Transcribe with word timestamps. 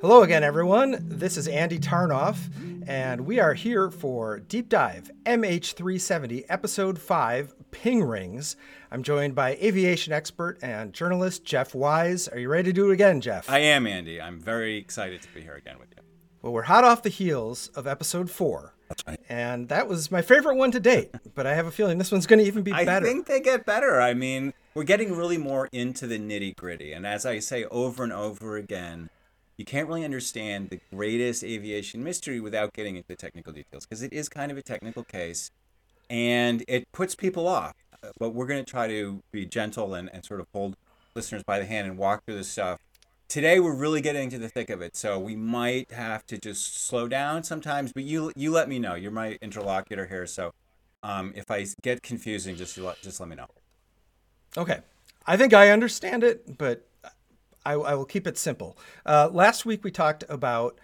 Hello 0.00 0.22
again, 0.22 0.44
everyone. 0.44 0.98
This 1.08 1.36
is 1.36 1.48
Andy 1.48 1.78
Tarnoff, 1.78 2.36
and 2.86 3.22
we 3.22 3.38
are 3.38 3.54
here 3.54 3.90
for 3.90 4.40
Deep 4.40 4.68
Dive 4.68 5.10
MH370, 5.24 6.44
Episode 6.48 6.98
5 6.98 7.54
Ping 7.70 8.02
Rings. 8.02 8.56
I'm 8.90 9.02
joined 9.02 9.34
by 9.34 9.54
aviation 9.54 10.12
expert 10.12 10.58
and 10.62 10.92
journalist 10.92 11.44
Jeff 11.44 11.74
Wise. 11.74 12.28
Are 12.28 12.38
you 12.38 12.48
ready 12.50 12.70
to 12.70 12.72
do 12.72 12.90
it 12.90 12.92
again, 12.92 13.20
Jeff? 13.22 13.48
I 13.48 13.60
am, 13.60 13.86
Andy. 13.86 14.20
I'm 14.20 14.38
very 14.38 14.76
excited 14.76 15.22
to 15.22 15.28
be 15.32 15.40
here 15.40 15.54
again 15.54 15.78
with 15.78 15.88
you. 15.96 16.02
Well, 16.42 16.52
we're 16.52 16.62
hot 16.62 16.84
off 16.84 17.02
the 17.02 17.08
heels 17.08 17.68
of 17.68 17.86
Episode 17.86 18.30
4. 18.30 18.74
And 19.30 19.68
that 19.70 19.88
was 19.88 20.10
my 20.10 20.20
favorite 20.20 20.56
one 20.56 20.70
to 20.72 20.80
date, 20.80 21.10
but 21.34 21.46
I 21.46 21.54
have 21.54 21.66
a 21.66 21.70
feeling 21.70 21.96
this 21.96 22.12
one's 22.12 22.26
going 22.26 22.40
to 22.40 22.44
even 22.44 22.62
be 22.62 22.72
I 22.72 22.84
better. 22.84 23.06
I 23.06 23.08
think 23.08 23.26
they 23.26 23.40
get 23.40 23.64
better. 23.64 24.00
I 24.00 24.12
mean, 24.12 24.52
we're 24.74 24.84
getting 24.84 25.16
really 25.16 25.38
more 25.38 25.68
into 25.72 26.06
the 26.06 26.18
nitty 26.18 26.56
gritty. 26.56 26.92
And 26.92 27.06
as 27.06 27.24
I 27.24 27.38
say 27.38 27.64
over 27.66 28.04
and 28.04 28.12
over 28.12 28.56
again, 28.56 29.08
you 29.56 29.64
can't 29.64 29.88
really 29.88 30.04
understand 30.04 30.70
the 30.70 30.80
greatest 30.92 31.44
aviation 31.44 32.02
mystery 32.02 32.40
without 32.40 32.72
getting 32.72 32.96
into 32.96 33.14
technical 33.14 33.52
details 33.52 33.86
because 33.86 34.02
it 34.02 34.12
is 34.12 34.28
kind 34.28 34.50
of 34.50 34.58
a 34.58 34.62
technical 34.62 35.04
case 35.04 35.50
and 36.10 36.64
it 36.68 36.90
puts 36.92 37.14
people 37.14 37.46
off. 37.46 37.74
But 38.18 38.30
we're 38.30 38.46
going 38.46 38.62
to 38.62 38.70
try 38.70 38.86
to 38.88 39.22
be 39.32 39.46
gentle 39.46 39.94
and, 39.94 40.10
and 40.12 40.24
sort 40.24 40.40
of 40.40 40.46
hold 40.52 40.76
listeners 41.14 41.42
by 41.42 41.58
the 41.58 41.64
hand 41.64 41.86
and 41.86 41.96
walk 41.96 42.24
through 42.24 42.36
this 42.36 42.48
stuff. 42.48 42.80
Today 43.28 43.58
we're 43.58 43.74
really 43.74 44.02
getting 44.02 44.24
into 44.24 44.38
the 44.38 44.48
thick 44.48 44.68
of 44.68 44.82
it, 44.82 44.94
so 44.96 45.18
we 45.18 45.34
might 45.34 45.90
have 45.90 46.26
to 46.26 46.36
just 46.36 46.84
slow 46.86 47.08
down 47.08 47.42
sometimes. 47.42 47.92
But 47.92 48.04
you 48.04 48.30
you 48.36 48.50
let 48.52 48.68
me 48.68 48.78
know. 48.78 48.94
You're 48.94 49.10
my 49.10 49.38
interlocutor 49.40 50.06
here, 50.06 50.26
so 50.26 50.52
um, 51.02 51.32
if 51.34 51.50
I 51.50 51.66
get 51.82 52.02
confusing, 52.02 52.56
just 52.56 52.78
just 53.02 53.20
let 53.20 53.28
me 53.28 53.36
know. 53.36 53.46
Okay. 54.56 54.80
I 55.26 55.38
think 55.38 55.54
I 55.54 55.70
understand 55.70 56.22
it, 56.22 56.58
but 56.58 56.86
I, 57.64 57.72
I 57.72 57.94
will 57.94 58.04
keep 58.04 58.26
it 58.26 58.38
simple. 58.38 58.78
Uh, 59.06 59.28
last 59.32 59.64
week 59.64 59.84
we 59.84 59.90
talked 59.90 60.24
about 60.28 60.78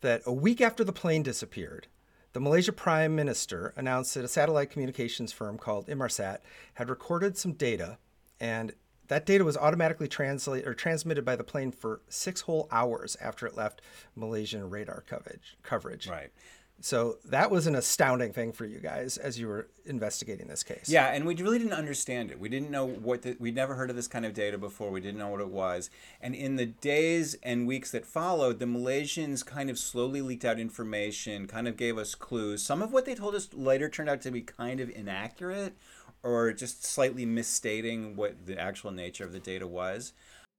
that 0.00 0.22
a 0.26 0.32
week 0.32 0.60
after 0.60 0.84
the 0.84 0.92
plane 0.92 1.22
disappeared, 1.22 1.86
the 2.32 2.40
Malaysia 2.40 2.72
Prime 2.72 3.16
Minister 3.16 3.72
announced 3.76 4.14
that 4.14 4.24
a 4.24 4.28
satellite 4.28 4.70
communications 4.70 5.32
firm 5.32 5.56
called 5.56 5.86
Inmarsat 5.86 6.38
had 6.74 6.90
recorded 6.90 7.38
some 7.38 7.52
data, 7.52 7.98
and 8.38 8.74
that 9.08 9.24
data 9.24 9.44
was 9.44 9.56
automatically 9.56 10.08
translated 10.08 10.68
or 10.68 10.74
transmitted 10.74 11.24
by 11.24 11.36
the 11.36 11.44
plane 11.44 11.72
for 11.72 12.02
six 12.08 12.42
whole 12.42 12.68
hours 12.70 13.16
after 13.20 13.46
it 13.46 13.56
left 13.56 13.80
Malaysian 14.14 14.68
radar 14.68 15.02
coverage. 15.08 15.56
Coverage. 15.62 16.08
Right. 16.08 16.30
So 16.80 17.16
that 17.24 17.50
was 17.50 17.66
an 17.66 17.74
astounding 17.74 18.32
thing 18.32 18.52
for 18.52 18.66
you 18.66 18.78
guys 18.78 19.16
as 19.16 19.38
you 19.38 19.48
were 19.48 19.68
investigating 19.86 20.46
this 20.46 20.62
case. 20.62 20.88
Yeah, 20.88 21.06
and 21.06 21.24
we 21.24 21.34
really 21.34 21.58
didn't 21.58 21.72
understand 21.72 22.30
it. 22.30 22.38
We 22.38 22.48
didn't 22.48 22.70
know 22.70 22.86
what 22.86 23.22
the, 23.22 23.36
we'd 23.40 23.54
never 23.54 23.74
heard 23.74 23.88
of 23.88 23.96
this 23.96 24.08
kind 24.08 24.26
of 24.26 24.34
data 24.34 24.58
before. 24.58 24.90
We 24.90 25.00
didn't 25.00 25.18
know 25.18 25.28
what 25.28 25.40
it 25.40 25.48
was. 25.48 25.90
And 26.20 26.34
in 26.34 26.56
the 26.56 26.66
days 26.66 27.34
and 27.42 27.66
weeks 27.66 27.90
that 27.92 28.04
followed, 28.04 28.58
the 28.58 28.66
Malaysians 28.66 29.44
kind 29.44 29.70
of 29.70 29.78
slowly 29.78 30.20
leaked 30.20 30.44
out 30.44 30.60
information, 30.60 31.46
kind 31.46 31.66
of 31.66 31.76
gave 31.76 31.96
us 31.96 32.14
clues. 32.14 32.62
Some 32.62 32.82
of 32.82 32.92
what 32.92 33.06
they 33.06 33.14
told 33.14 33.34
us 33.34 33.48
later 33.54 33.88
turned 33.88 34.10
out 34.10 34.20
to 34.22 34.30
be 34.30 34.42
kind 34.42 34.80
of 34.80 34.90
inaccurate 34.90 35.76
or 36.22 36.52
just 36.52 36.84
slightly 36.84 37.24
misstating 37.24 38.16
what 38.16 38.46
the 38.46 38.60
actual 38.60 38.90
nature 38.90 39.24
of 39.24 39.32
the 39.32 39.40
data 39.40 39.66
was. 39.66 40.12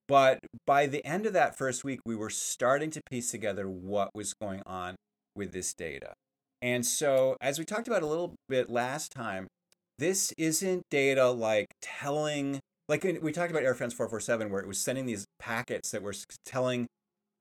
But 0.07 0.39
by 0.65 0.87
the 0.87 1.05
end 1.05 1.25
of 1.25 1.33
that 1.33 1.57
first 1.57 1.83
week, 1.83 1.99
we 2.05 2.15
were 2.15 2.29
starting 2.29 2.89
to 2.91 3.01
piece 3.09 3.29
together 3.29 3.69
what 3.69 4.09
was 4.15 4.33
going 4.33 4.63
on 4.65 4.95
with 5.37 5.53
this 5.53 5.73
data. 5.73 6.13
And 6.61 6.85
so, 6.85 7.37
as 7.39 7.59
we 7.59 7.65
talked 7.65 7.87
about 7.87 8.03
a 8.03 8.07
little 8.07 8.35
bit 8.49 8.69
last 8.69 9.11
time, 9.11 9.47
this 9.99 10.33
isn't 10.37 10.83
data 10.89 11.29
like 11.29 11.67
telling, 11.81 12.59
like 12.89 13.03
we 13.21 13.31
talked 13.31 13.51
about 13.51 13.63
Air 13.63 13.75
France 13.75 13.93
447, 13.93 14.51
where 14.51 14.61
it 14.61 14.67
was 14.67 14.79
sending 14.79 15.05
these 15.05 15.25
packets 15.39 15.91
that 15.91 16.01
were 16.01 16.15
telling 16.45 16.87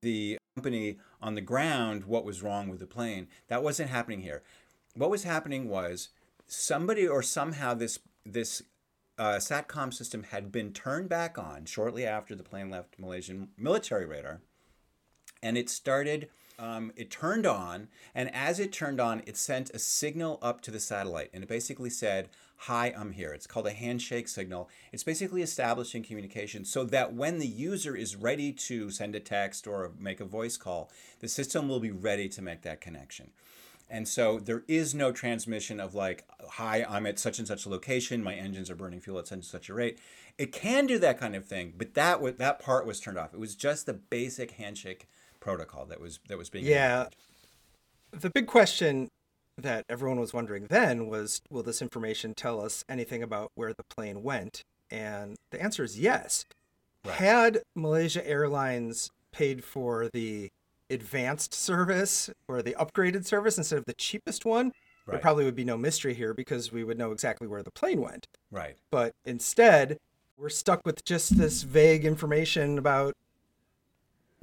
the 0.03 0.39
company 0.57 0.99
on 1.21 1.35
the 1.35 1.41
ground 1.41 2.05
what 2.05 2.25
was 2.25 2.43
wrong 2.43 2.69
with 2.69 2.81
the 2.81 2.87
plane. 2.87 3.29
That 3.49 3.63
wasn't 3.63 3.91
happening 3.91 4.21
here. 4.21 4.43
What 4.95 5.11
was 5.11 5.25
happening 5.25 5.69
was 5.69 6.11
somebody 6.47 7.07
or 7.07 7.23
somehow 7.23 7.75
this 7.75 7.99
this 8.25 8.63
uh, 9.19 9.37
satcom 9.37 9.93
system 9.95 10.25
had 10.25 10.53
been 10.53 10.73
turned 10.73 11.09
back 11.09 11.39
on 11.39 11.65
shortly 11.65 12.07
after 12.07 12.35
the 12.35 12.43
plane 12.43 12.71
left 12.71 12.99
Malaysian 12.99 13.49
military 13.57 14.07
radar, 14.07 14.41
and 15.43 15.57
it 15.57 15.71
started. 15.71 16.29
Um, 16.59 16.93
it 16.97 17.11
turned 17.11 17.47
on, 17.47 17.89
and 18.15 18.35
as 18.35 18.59
it 18.59 18.73
turned 18.73 19.01
on, 19.01 19.23
it 19.27 19.37
sent 19.37 19.71
a 19.71 19.79
signal 19.79 20.39
up 20.41 20.63
to 20.63 20.71
the 20.71 20.81
satellite, 20.81 21.31
and 21.35 21.43
it 21.43 21.49
basically 21.49 21.91
said, 21.91 22.31
"Hi, 22.61 22.95
I'm 22.97 23.13
here." 23.13 23.35
It's 23.35 23.47
called 23.47 23.67
a 23.67 23.73
handshake 23.73 24.27
signal. 24.27 24.71
It's 24.91 25.05
basically 25.05 25.43
establishing 25.43 26.03
communication 26.03 26.65
so 26.65 26.85
that 26.85 27.13
when 27.13 27.39
the 27.39 27.47
user 27.47 27.95
is 27.95 28.17
ready 28.17 28.53
to 28.53 28.91
send 28.91 29.15
a 29.15 29.21
text 29.21 29.67
or 29.67 29.93
make 29.99 30.21
a 30.21 30.25
voice 30.25 30.57
call, 30.57 30.91
the 31.21 31.29
system 31.29 31.69
will 31.69 31.81
be 31.81 31.91
ready 31.91 32.29
to 32.31 32.41
make 32.41 32.63
that 32.63 32.81
connection. 32.81 33.33
And 33.89 34.09
so 34.09 34.39
there 34.39 34.65
is 34.67 34.95
no 34.95 35.13
transmission 35.13 35.79
of 35.79 35.95
like, 35.95 36.25
hi, 36.53 36.85
I'm 36.89 37.07
at 37.07 37.19
such 37.19 37.39
and 37.39 37.47
such 37.47 37.67
a 37.67 37.69
location, 37.69 38.23
my 38.23 38.35
engines 38.35 38.69
are 38.69 38.75
burning 38.75 39.01
fuel 39.01 39.19
at 39.19 39.29
such 39.29 39.37
and 39.37 39.45
such 39.45 39.69
a 39.69 39.75
rate. 39.75 39.99
It 40.39 40.53
can 40.53 40.87
do 40.87 40.99
that 40.99 41.21
kind 41.21 41.37
of 41.37 41.45
thing, 41.45 41.75
but 41.77 41.95
that 41.95 42.39
that 42.39 42.59
part 42.59 42.87
was 42.87 42.99
turned 42.99 43.19
off. 43.19 43.33
It 43.33 43.41
was 43.41 43.55
just 43.55 43.87
the 43.87 43.93
basic 43.93 44.53
handshake 44.53 45.07
protocol 45.47 45.87
that 45.87 46.01
was 46.01 46.19
that 46.29 46.37
was 46.37 46.51
being 46.51 46.65
Yeah. 46.65 47.07
the 48.11 48.31
big 48.31 48.49
question 48.49 49.09
that 49.57 49.85
everyone 49.89 50.19
was 50.19 50.35
wondering 50.35 50.67
then 50.67 51.07
was 51.07 51.41
will 51.51 51.63
this 51.63 51.81
information 51.81 52.35
tell 52.35 52.61
us 52.61 52.85
anything 52.89 53.23
about 53.23 53.53
where 53.55 53.73
the 53.73 53.85
plane 53.85 54.25
went 54.25 54.63
and 54.91 55.37
the 55.53 55.63
answer 55.63 55.85
is 55.85 55.99
yes 55.99 56.45
Right. 57.05 57.15
had 57.15 57.63
malaysia 57.77 58.27
airlines 58.27 59.09
paid 59.31 59.63
for 59.63 60.09
the 60.13 60.49
advanced 60.91 61.55
service 61.55 62.29
or 62.49 62.61
the 62.61 62.75
upgraded 62.75 63.25
service 63.25 63.57
instead 63.57 63.79
of 63.79 63.85
the 63.87 63.95
cheapest 63.95 64.45
one 64.45 64.73
there 65.07 65.21
probably 65.21 65.45
would 65.45 65.55
be 65.55 65.65
no 65.65 65.77
mystery 65.77 66.15
here 66.15 66.35
because 66.35 66.73
we 66.73 66.83
would 66.83 66.99
know 66.99 67.13
exactly 67.13 67.47
where 67.47 67.63
the 67.63 67.71
plane 67.71 68.01
went 68.01 68.27
Right. 68.51 68.77
but 68.91 69.13
instead 69.25 69.99
we're 70.37 70.49
stuck 70.49 70.81
with 70.85 71.05
just 71.05 71.39
this 71.39 71.63
vague 71.63 72.05
information 72.05 72.77
about 72.79 73.15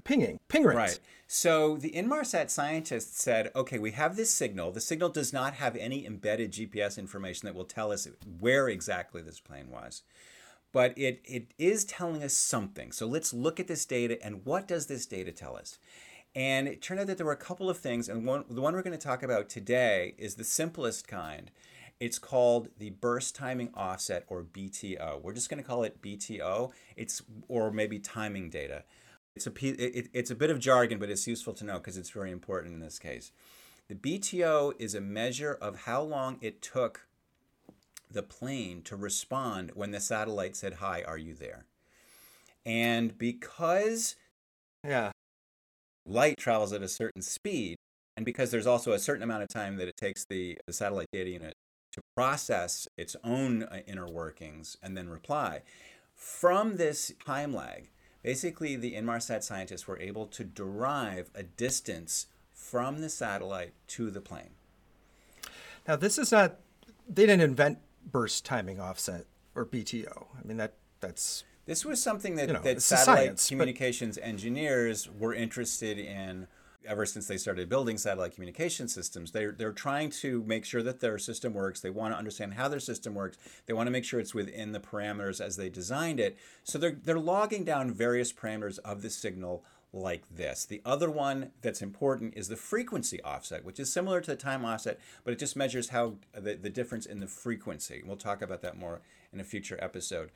pinging 0.04 0.40
ping 0.48 0.64
rings 0.64 0.78
Right. 0.78 1.00
So 1.36 1.78
the 1.78 1.90
Inmarsat 1.90 2.52
scientists 2.52 3.24
said, 3.24 3.50
okay, 3.56 3.80
we 3.80 3.90
have 3.94 4.16
this 4.16 4.30
signal. 4.30 4.72
The 4.72 4.80
signal 4.80 5.10
does 5.10 5.34
not 5.34 5.56
have 5.56 5.76
any 5.76 6.06
embedded 6.06 6.52
GPS 6.52 7.00
information 7.00 7.48
that 7.48 7.56
will 7.56 7.66
tell 7.66 7.92
us 7.92 8.08
where 8.40 8.70
exactly 8.70 9.24
this 9.24 9.40
plane 9.40 9.72
was. 9.72 10.04
But 10.72 10.96
it, 10.96 11.22
it 11.26 11.48
is 11.58 11.86
telling 11.86 12.22
us 12.22 12.34
something. 12.34 12.92
So 12.92 13.08
let's 13.08 13.34
look 13.34 13.60
at 13.60 13.68
this 13.68 13.84
data 13.84 14.24
and 14.24 14.46
what 14.46 14.68
does 14.68 14.86
this 14.86 15.08
data 15.08 15.32
tell 15.32 15.58
us? 15.58 15.80
And 16.36 16.68
it 16.68 16.84
turned 16.84 17.00
out 17.00 17.08
that 17.08 17.18
there 17.18 17.26
were 17.26 17.32
a 17.32 17.38
couple 17.38 17.68
of 17.68 17.80
things, 17.80 18.10
and 18.10 18.28
one, 18.28 18.46
the 18.48 18.62
one 18.62 18.76
we're 18.76 18.84
going 18.84 18.98
to 18.98 19.04
talk 19.04 19.24
about 19.24 19.50
today 19.50 20.14
is 20.20 20.36
the 20.36 20.44
simplest 20.44 21.08
kind. 21.08 21.50
It's 22.00 22.20
called 22.20 22.70
the 22.78 22.92
burst 22.92 23.36
timing 23.36 23.70
offset 23.74 24.26
or 24.28 24.44
BTO. 24.44 25.22
We're 25.22 25.34
just 25.34 25.50
going 25.50 25.62
to 25.62 25.68
call 25.68 25.84
it 25.84 26.02
BTO. 26.02 26.72
It's 26.96 27.22
or 27.48 27.72
maybe 27.72 27.98
timing 27.98 28.50
data. 28.52 28.84
It's 29.36 29.48
a 29.48 29.52
it, 29.62 30.10
it's 30.14 30.32
a 30.32 30.36
bit 30.36 30.50
of 30.50 30.60
jargon, 30.60 31.00
but 31.00 31.10
it's 31.10 31.28
useful 31.28 31.54
to 31.54 31.66
know 31.66 31.78
because 31.78 31.98
it's 31.98 32.12
very 32.12 32.32
important 32.32 32.74
in 32.74 32.80
this 32.80 33.00
case. 33.00 33.32
The 33.88 33.96
BTO 33.96 34.74
is 34.80 34.96
a 34.96 35.02
measure 35.02 35.58
of 35.60 35.82
how 35.82 36.02
long 36.02 36.38
it 36.42 36.62
took 36.62 37.08
the 38.10 38.24
plane 38.24 38.82
to 38.84 38.96
respond 38.96 39.72
when 39.74 39.92
the 39.92 40.00
satellite 40.00 40.56
said, 40.56 40.76
"Hi, 40.76 41.02
are 41.02 41.18
you 41.18 41.34
there?" 41.34 41.66
And 42.66 43.18
because 43.18 44.16
yeah 44.86 45.12
light 46.06 46.38
travels 46.38 46.74
at 46.74 46.82
a 46.82 46.88
certain 46.88 47.22
speed, 47.22 47.78
and 48.16 48.26
because 48.26 48.52
there's 48.52 48.68
also 48.68 48.92
a 48.92 49.00
certain 49.00 49.24
amount 49.24 49.44
of 49.44 49.50
time 49.50 49.78
that 49.78 49.88
it 49.88 49.98
takes 49.98 50.26
the, 50.26 50.58
the 50.68 50.74
satellite 50.74 51.08
data 51.12 51.30
unit 51.30 51.54
to 51.94 52.02
process 52.16 52.88
its 52.98 53.16
own 53.24 53.64
uh, 53.64 53.80
inner 53.88 54.08
workings 54.08 54.78
and 54.82 54.98
then 54.98 55.10
reply, 55.10 55.62
from 56.16 56.78
this 56.78 57.12
time 57.26 57.54
lag, 57.54 57.90
basically 58.24 58.76
the 58.76 58.94
Inmarsat 58.94 59.44
scientists 59.44 59.88
were 59.88 60.00
able 60.00 60.26
to 60.28 60.44
derive 60.44 61.30
a 61.36 61.44
distance 61.44 62.28
from 62.54 63.02
the 63.02 63.10
satellite 63.10 63.74
to 63.88 64.10
the 64.10 64.22
plane. 64.22 64.52
Now, 65.88 65.98
this 65.98 66.18
is 66.18 66.32
not, 66.32 66.56
they 67.08 67.26
didn't 67.26 67.42
invent 67.42 67.80
burst 68.10 68.46
timing 68.46 68.80
offset 68.80 69.26
or 69.54 69.66
BTO. 69.66 70.28
I 70.42 70.48
mean, 70.48 70.58
that 70.58 70.74
that's, 71.02 71.44
This 71.66 71.86
was 71.86 72.02
something 72.02 72.36
that, 72.36 72.48
You 72.48 72.54
know, 72.54 72.62
that 72.62 72.82
satellite 72.82 73.18
science, 73.18 73.50
but- 73.50 73.54
communications 73.54 74.18
engineers 74.18 75.10
were 75.10 75.34
interested 75.34 76.00
in 76.00 76.48
ever 76.86 77.06
since 77.06 77.28
they 77.28 77.38
started 77.38 77.70
building 77.70 77.98
satellite 77.98 78.34
communication 78.34 78.88
systems. 78.88 79.32
They're, 79.32 79.52
they're 79.52 79.72
trying 79.72 80.10
to 80.22 80.44
make 80.44 80.66
sure 80.66 80.84
that 80.84 81.00
their 81.00 81.18
system 81.18 81.54
works. 81.54 81.80
They 81.80 81.90
want 81.90 82.14
to 82.14 82.18
understand 82.18 82.56
how 82.56 82.68
their 82.68 82.80
system 82.80 83.14
works. 83.14 83.38
They 83.66 83.74
want 83.74 83.88
to 83.88 83.92
make 83.92 84.06
sure 84.06 84.20
it's 84.20 84.34
within 84.34 84.72
the 84.72 84.80
parameters 84.80 85.40
as 85.40 85.58
they 85.58 85.70
designed 85.70 86.20
it. 86.20 86.38
So 86.64 86.78
they're, 86.78 86.98
they're 87.04 87.20
logging 87.20 87.64
down 87.64 87.92
various 87.92 88.34
parameters 88.34 88.80
of 88.80 89.02
the 89.02 89.10
signal 89.10 89.64
like 89.92 90.24
this. 90.36 90.66
The 90.66 90.82
other 90.86 91.10
one 91.10 91.52
that's 91.62 91.82
important 91.82 92.34
is 92.36 92.48
the 92.48 92.56
frequency 92.56 93.22
offset, 93.22 93.64
which 93.64 93.80
is 93.80 93.94
similar 93.94 94.22
to 94.22 94.32
the 94.32 94.38
time 94.38 94.66
offset, 94.66 95.00
but 95.24 95.34
it 95.34 95.40
just 95.40 95.56
measures 95.56 95.90
how 95.90 96.16
the, 96.34 96.56
the 96.56 96.70
difference 96.70 97.06
in 97.06 97.20
the 97.20 97.28
frequency. 97.28 98.02
We'll 98.04 98.18
talk 98.18 98.42
about 98.42 98.62
that 98.64 98.78
more 98.78 99.02
in 99.32 99.40
a 99.40 99.44
future 99.44 99.78
episode 99.80 100.32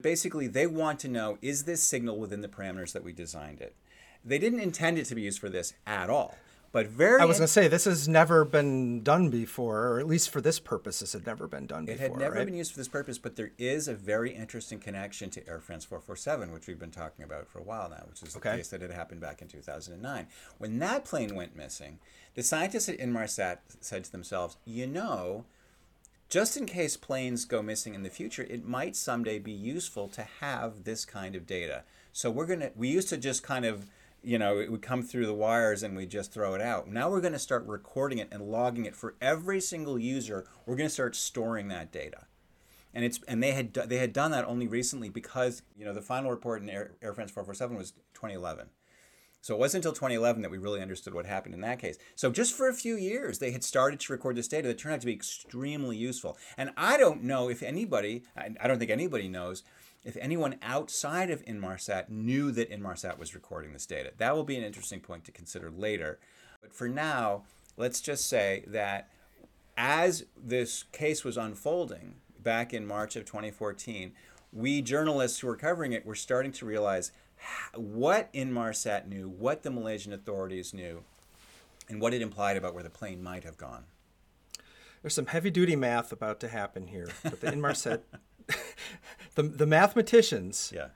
basically 0.00 0.46
they 0.46 0.66
want 0.66 0.98
to 1.00 1.08
know 1.08 1.38
is 1.42 1.64
this 1.64 1.82
signal 1.82 2.18
within 2.18 2.40
the 2.40 2.48
parameters 2.48 2.92
that 2.92 3.04
we 3.04 3.12
designed 3.12 3.60
it 3.60 3.76
They 4.24 4.38
didn't 4.38 4.60
intend 4.60 4.98
it 4.98 5.06
to 5.06 5.14
be 5.14 5.22
used 5.22 5.38
for 5.38 5.48
this 5.48 5.72
at 5.86 6.10
all. 6.10 6.36
But 6.72 6.86
very 6.86 7.20
I 7.20 7.24
was 7.24 7.38
going 7.38 7.48
to 7.48 7.52
say 7.52 7.66
this 7.66 7.86
has 7.86 8.06
never 8.06 8.44
been 8.44 9.02
done 9.02 9.28
before, 9.28 9.88
or 9.88 9.98
at 9.98 10.06
least 10.06 10.30
for 10.30 10.40
this 10.40 10.60
purpose, 10.60 11.00
this 11.00 11.14
had 11.14 11.26
never 11.26 11.48
been 11.48 11.66
done 11.66 11.84
before. 11.84 11.94
it 12.06 12.10
had 12.10 12.16
never 12.16 12.36
right? 12.36 12.44
been 12.46 12.54
used 12.54 12.70
for 12.70 12.78
this 12.78 12.86
purpose, 12.86 13.18
but 13.18 13.34
there 13.34 13.50
is 13.58 13.88
a 13.88 13.94
very 13.94 14.32
interesting 14.32 14.78
connection 14.78 15.30
to 15.30 15.48
Air 15.48 15.58
France 15.58 15.84
447, 15.84 16.52
which 16.52 16.68
we've 16.68 16.78
been 16.78 16.92
talking 16.92 17.24
about 17.24 17.48
for 17.48 17.58
a 17.58 17.62
while 17.62 17.90
now, 17.90 18.04
which 18.08 18.22
is 18.22 18.34
the 18.34 18.38
Okay. 18.38 18.58
case 18.58 18.68
that 18.68 18.82
had 18.82 18.92
happened 18.92 19.20
back 19.20 19.42
in 19.42 19.48
2009. 19.48 20.28
When 20.58 20.78
that 20.78 21.04
plane 21.04 21.34
went 21.34 21.56
missing, 21.56 21.98
the 22.34 22.44
scientists 22.44 22.88
at 22.88 22.98
Inmarsat 22.98 23.58
said 23.80 24.04
to 24.04 24.12
themselves, 24.12 24.56
you 24.64 24.86
know, 24.86 25.46
just 26.28 26.56
in 26.56 26.66
case 26.66 26.96
planes 26.96 27.44
go 27.44 27.62
missing 27.62 27.96
in 27.96 28.04
the 28.04 28.10
future, 28.10 28.46
it 28.48 28.64
might 28.64 28.94
someday 28.94 29.40
be 29.40 29.50
useful 29.50 30.06
to 30.06 30.22
have 30.38 30.84
this 30.84 31.04
kind 31.04 31.34
of 31.34 31.48
data. 31.48 31.82
So 32.12 32.30
we're 32.30 32.46
going 32.46 32.60
to, 32.60 32.70
we 32.76 32.86
used 32.86 33.08
to 33.08 33.16
just 33.16 33.42
kind 33.42 33.64
of, 33.64 33.86
you 34.22 34.38
know, 34.38 34.58
it 34.58 34.70
would 34.70 34.82
come 34.82 35.02
through 35.02 35.26
the 35.26 35.34
wires 35.34 35.82
and 35.82 35.96
we 35.96 36.06
just 36.06 36.32
throw 36.32 36.54
it 36.54 36.60
out. 36.60 36.88
Now 36.88 37.10
we're 37.10 37.20
going 37.20 37.32
to 37.32 37.38
start 37.38 37.66
recording 37.66 38.18
it 38.18 38.28
and 38.30 38.42
logging 38.42 38.86
it 38.86 38.94
for 38.94 39.14
every 39.20 39.60
single 39.60 39.98
user. 39.98 40.46
We're 40.66 40.76
going 40.76 40.88
to 40.88 40.94
start 40.94 41.16
storing 41.16 41.68
that 41.68 41.92
data. 41.92 42.26
And 42.92 43.04
it's 43.04 43.20
and 43.28 43.42
they 43.42 43.52
had 43.52 43.72
they 43.72 43.98
had 43.98 44.12
done 44.12 44.32
that 44.32 44.46
only 44.46 44.66
recently 44.66 45.08
because 45.08 45.62
you 45.76 45.84
know 45.84 45.94
the 45.94 46.02
final 46.02 46.30
report 46.30 46.60
in 46.60 46.68
Air, 46.68 46.92
Air 47.00 47.14
France 47.14 47.30
447 47.30 47.76
was 47.76 47.92
2011. 48.14 48.68
So 49.42 49.54
it 49.54 49.58
wasn't 49.58 49.84
until 49.86 49.94
2011 49.94 50.42
that 50.42 50.50
we 50.50 50.58
really 50.58 50.82
understood 50.82 51.14
what 51.14 51.24
happened 51.24 51.54
in 51.54 51.62
that 51.62 51.78
case. 51.78 51.96
So 52.14 52.30
just 52.30 52.54
for 52.54 52.68
a 52.68 52.74
few 52.74 52.96
years, 52.96 53.38
they 53.38 53.52
had 53.52 53.64
started 53.64 53.98
to 54.00 54.12
record 54.12 54.36
this 54.36 54.48
data 54.48 54.68
that 54.68 54.76
turned 54.76 54.94
out 54.94 55.00
to 55.00 55.06
be 55.06 55.14
extremely 55.14 55.96
useful. 55.96 56.36
And 56.58 56.72
I 56.76 56.98
don't 56.98 57.22
know 57.22 57.48
if 57.48 57.62
anybody, 57.62 58.24
I 58.36 58.50
I 58.60 58.68
don't 58.68 58.78
think 58.78 58.90
anybody 58.90 59.28
knows, 59.28 59.62
if 60.04 60.16
anyone 60.20 60.56
outside 60.62 61.30
of 61.30 61.44
Inmarsat 61.44 62.08
knew 62.08 62.50
that 62.52 62.70
Inmarsat 62.70 63.18
was 63.18 63.34
recording 63.34 63.72
this 63.72 63.86
data. 63.86 64.12
That 64.16 64.34
will 64.34 64.44
be 64.44 64.56
an 64.56 64.64
interesting 64.64 65.00
point 65.00 65.24
to 65.24 65.32
consider 65.32 65.70
later. 65.70 66.18
But 66.62 66.72
for 66.72 66.88
now, 66.88 67.44
let's 67.76 68.00
just 68.00 68.28
say 68.28 68.64
that 68.66 69.10
as 69.76 70.24
this 70.36 70.84
case 70.92 71.24
was 71.24 71.36
unfolding 71.36 72.16
back 72.42 72.72
in 72.72 72.86
March 72.86 73.16
of 73.16 73.24
2014, 73.24 74.12
we 74.52 74.82
journalists 74.82 75.40
who 75.40 75.46
were 75.46 75.56
covering 75.56 75.92
it 75.92 76.06
were 76.06 76.14
starting 76.14 76.52
to 76.52 76.66
realize 76.66 77.12
what 77.74 78.32
Inmarsat 78.32 79.06
knew, 79.06 79.28
what 79.28 79.62
the 79.62 79.70
Malaysian 79.70 80.12
authorities 80.12 80.74
knew, 80.74 81.02
and 81.88 82.00
what 82.00 82.14
it 82.14 82.22
implied 82.22 82.56
about 82.56 82.74
where 82.74 82.82
the 82.82 82.90
plane 82.90 83.22
might 83.22 83.44
have 83.44 83.56
gone. 83.56 83.84
There's 85.02 85.14
some 85.14 85.26
heavy 85.26 85.50
duty 85.50 85.76
math 85.76 86.12
about 86.12 86.40
to 86.40 86.48
happen 86.48 86.86
here. 86.86 87.08
But 87.22 87.40
the 87.40 87.46
Inmarsat, 87.52 88.00
the, 89.34 89.42
the 89.42 89.66
mathematicians, 89.66 90.72
Yeah. 90.74 90.88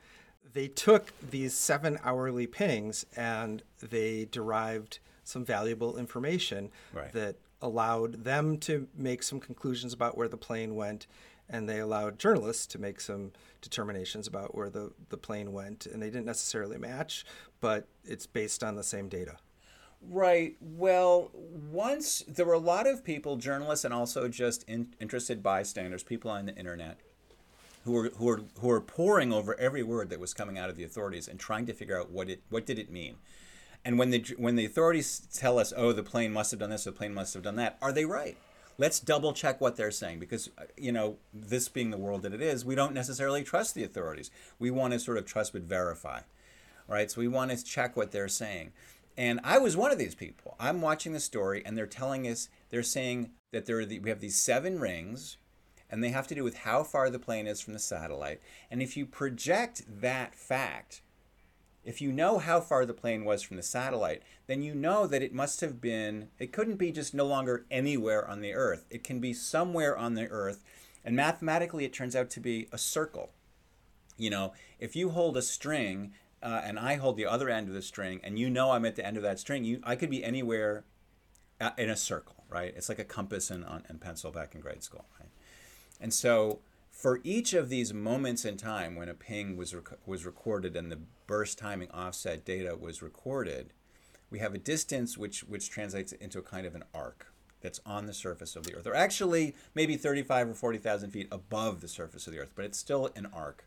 they 0.53 0.69
took 0.69 1.13
these 1.21 1.55
seven 1.55 1.99
hourly 2.05 2.47
pings 2.47 3.07
and 3.17 3.63
they 3.81 4.27
derived 4.31 4.99
some 5.25 5.45
valuable 5.45 5.97
information 5.97 6.71
Right. 6.93 7.13
that 7.13 7.37
allowed 7.63 8.25
them 8.25 8.59
to 8.59 8.89
make 8.95 9.23
some 9.23 9.41
conclusions 9.41 9.93
about 9.93 10.19
where 10.19 10.29
the 10.29 10.37
plane 10.37 10.75
went 10.75 11.07
and 11.49 11.69
they 11.69 11.79
allowed 11.81 12.19
journalists 12.19 12.67
to 12.67 12.79
make 12.79 13.01
some 13.01 13.33
determinations 13.63 14.27
about 14.27 14.55
where 14.55 14.69
the, 14.71 14.93
the 15.09 15.17
plane 15.17 15.53
went 15.53 15.87
and 15.87 16.03
they 16.03 16.07
didn't 16.11 16.27
necessarily 16.27 16.77
match 16.79 17.25
but 17.61 17.87
it's 18.05 18.27
based 18.27 18.63
on 18.63 18.75
the 18.77 18.83
same 18.83 19.09
data 19.09 19.37
Right. 20.07 20.55
Well, 20.61 21.31
once 21.73 22.23
there 22.29 22.45
were 22.45 22.53
a 22.53 22.59
lot 22.59 22.87
of 22.87 23.03
people, 23.03 23.37
journalists, 23.37 23.87
and 23.87 23.95
also 23.95 24.29
just 24.29 24.63
in, 24.65 24.95
interested 25.01 25.43
bystanders, 25.43 26.03
people 26.03 26.31
on 26.31 26.45
the 26.45 26.55
internet, 26.57 26.99
who 27.85 27.93
were 27.93 28.11
who 28.17 28.25
were 28.25 28.41
who 28.61 28.69
were 28.69 28.81
poring 28.81 29.33
over 29.33 29.59
every 29.59 29.83
word 29.83 30.11
that 30.11 30.21
was 30.21 30.35
coming 30.35 30.59
out 30.59 30.71
of 30.71 30.77
the 30.77 30.85
authorities 30.85 31.29
and 31.29 31.39
trying 31.39 31.67
to 31.67 31.73
figure 31.73 31.99
out 31.99 32.11
what 32.11 32.29
it 32.29 32.43
what 32.51 32.67
did 32.67 32.79
it 32.79 32.91
mean. 32.91 33.17
And 33.85 33.99
when 33.99 34.11
the 34.11 34.25
when 34.39 34.57
the 34.57 34.65
authorities 34.65 35.27
tell 35.33 35.59
us, 35.59 35.73
oh, 35.77 35.93
the 35.93 36.03
plane 36.03 36.33
must 36.33 36.51
have 36.51 36.61
done 36.61 36.71
this, 36.71 36.85
the 36.85 36.93
plane 36.93 37.15
must 37.15 37.35
have 37.35 37.43
done 37.43 37.57
that, 37.57 37.79
are 37.83 37.93
they 37.93 38.05
right? 38.05 38.37
Let's 38.77 38.99
double 38.99 39.33
check 39.33 39.61
what 39.61 39.77
they're 39.77 39.93
saying 39.93 40.19
because 40.19 40.51
uh, 40.59 40.65
you 40.77 40.91
know 40.91 41.17
this 41.33 41.69
being 41.69 41.91
the 41.91 41.97
world 41.97 42.23
that 42.23 42.33
it 42.33 42.43
is, 42.43 42.65
we 42.65 42.75
don't 42.75 42.95
necessarily 42.95 43.45
trust 43.45 43.75
the 43.75 43.85
authorities. 43.85 44.31
We 44.59 44.71
want 44.71 44.93
to 44.95 44.99
sort 44.99 45.19
of 45.19 45.27
trust 45.27 45.53
but 45.53 45.63
verify 45.63 46.21
right? 46.89 47.11
So 47.11 47.21
we 47.21 47.29
want 47.29 47.51
to 47.51 47.65
check 47.65 47.97
what 47.97 48.13
they're 48.13 48.29
saying. 48.29 48.73
And 49.17 49.41
I 49.45 49.59
was 49.59 49.77
one 49.77 49.93
of 49.93 49.99
these 49.99 50.15
people. 50.15 50.57
I'm 50.59 50.81
watching 50.81 51.13
the 51.13 51.21
story, 51.21 51.63
and 51.65 51.79
they're 51.79 51.87
telling 51.87 52.27
us 52.27 52.49
they're 52.71 52.83
saying 52.83 53.31
that 53.53 53.67
there 53.67 53.79
are 53.79 53.87
the, 53.87 54.01
we 54.01 54.11
have 54.11 54.21
these 54.21 54.39
seven 54.39 54.81
rings, 54.81 55.37
and 55.91 56.03
they 56.03 56.11
have 56.11 56.27
to 56.29 56.35
do 56.35 56.45
with 56.45 56.59
how 56.59 56.83
far 56.83 57.11
the 57.11 57.19
plane 57.19 57.47
is 57.47 57.61
from 57.61 57.73
the 57.73 57.79
satellite. 57.79 58.41
And 58.71 58.83
if 58.83 58.97
you 58.97 59.07
project 59.07 59.83
that 59.89 60.35
fact, 60.35 61.03
if 61.85 62.01
you 62.01 62.13
know 62.13 62.39
how 62.39 62.61
far 62.61 62.87
the 62.87 62.95
plane 62.95 63.25
was 63.25 63.43
from 63.43 63.57
the 63.57 63.63
satellite, 63.63 64.23
then 64.47 64.63
you 64.63 64.75
know 64.75 65.07
that 65.07 65.23
it 65.23 65.35
must 65.35 65.61
have 65.61 65.81
been, 65.81 66.29
it 66.39 66.53
couldn't 66.53 66.77
be 66.77 66.91
just 66.91 67.15
no 67.15 67.27
longer 67.27 67.67
anywhere 67.71 68.27
on 68.27 68.41
the 68.41 68.55
Earth. 68.55 68.87
It 68.91 69.05
can 69.05 69.21
be 69.21 69.35
somewhere 69.35 69.97
on 69.97 70.15
the 70.15 70.29
Earth. 70.29 70.65
And 71.05 71.15
mathematically, 71.15 71.85
it 71.85 71.93
turns 71.93 72.17
out 72.17 72.31
to 72.31 72.41
be 72.41 72.69
a 72.73 72.79
circle 72.79 73.31
you 74.17 74.31
know, 74.31 74.53
if 74.79 74.95
you 74.95 75.11
hold 75.11 75.37
a 75.37 75.43
string 75.43 76.13
uh, 76.43 76.61
and 76.65 76.79
I 76.79 76.97
hold 76.97 77.17
the 77.17 77.27
other 77.27 77.49
end 77.49 77.69
of 77.69 77.75
the 77.75 77.83
string, 77.83 78.21
and 78.23 78.39
you 78.39 78.51
know 78.51 78.73
I'm 78.73 78.85
at 78.85 78.97
the 78.97 79.07
end 79.07 79.17
of 79.17 79.23
that 79.23 79.39
string, 79.39 79.65
you 79.65 79.81
I 79.83 79.97
could 79.97 80.11
be 80.11 80.23
anywhere 80.23 80.85
uh, 81.61 81.71
in 81.77 81.91
a 81.91 81.97
circle, 81.97 82.45
right? 82.49 82.73
It's 82.77 82.89
like 82.89 82.99
a 82.99 83.05
compass 83.05 83.51
and, 83.51 83.65
and 83.89 84.01
pencil 84.01 84.31
back 84.31 84.55
in 84.55 84.61
grade 84.61 84.83
school, 84.83 85.07
right? 85.19 85.31
And 86.05 86.13
so 86.13 86.59
for 86.91 87.21
each 87.25 87.55
of 87.55 87.71
these 87.71 87.95
moments 87.95 88.45
in 88.45 88.59
time 88.59 88.95
when 88.95 89.09
a 89.09 89.15
ping 89.15 89.57
was 89.57 89.75
rec- 89.75 89.99
was 90.05 90.27
recorded 90.27 90.77
and 90.77 90.93
the 90.93 91.01
burst 91.27 91.57
timing 91.57 91.91
offset 91.93 92.45
data 92.45 92.77
was 92.79 93.01
recorded, 93.01 93.73
we 94.29 94.39
have 94.39 94.53
a 94.53 94.59
distance 94.59 95.17
which 95.17 95.45
which 95.45 95.71
translates 95.71 96.13
into 96.13 96.39
a 96.39 96.43
kind 96.43 96.67
of 96.67 96.75
an 96.75 96.85
arc 96.93 97.33
that's 97.63 97.81
on 97.87 98.05
the 98.05 98.13
surface 98.13 98.55
of 98.55 98.65
the 98.65 98.75
Earth, 98.75 98.87
or 98.87 98.95
actually 98.95 99.55
maybe 99.75 99.97
35 99.97 100.51
or 100.51 100.53
40,000 100.53 101.11
feet 101.11 101.27
above 101.33 101.81
the 101.81 101.89
surface 101.89 102.27
of 102.27 102.35
the 102.35 102.39
Earth, 102.39 102.53
but 102.55 102.67
it's 102.67 102.77
still 102.77 103.09
an 103.17 103.27
arc. 103.33 103.65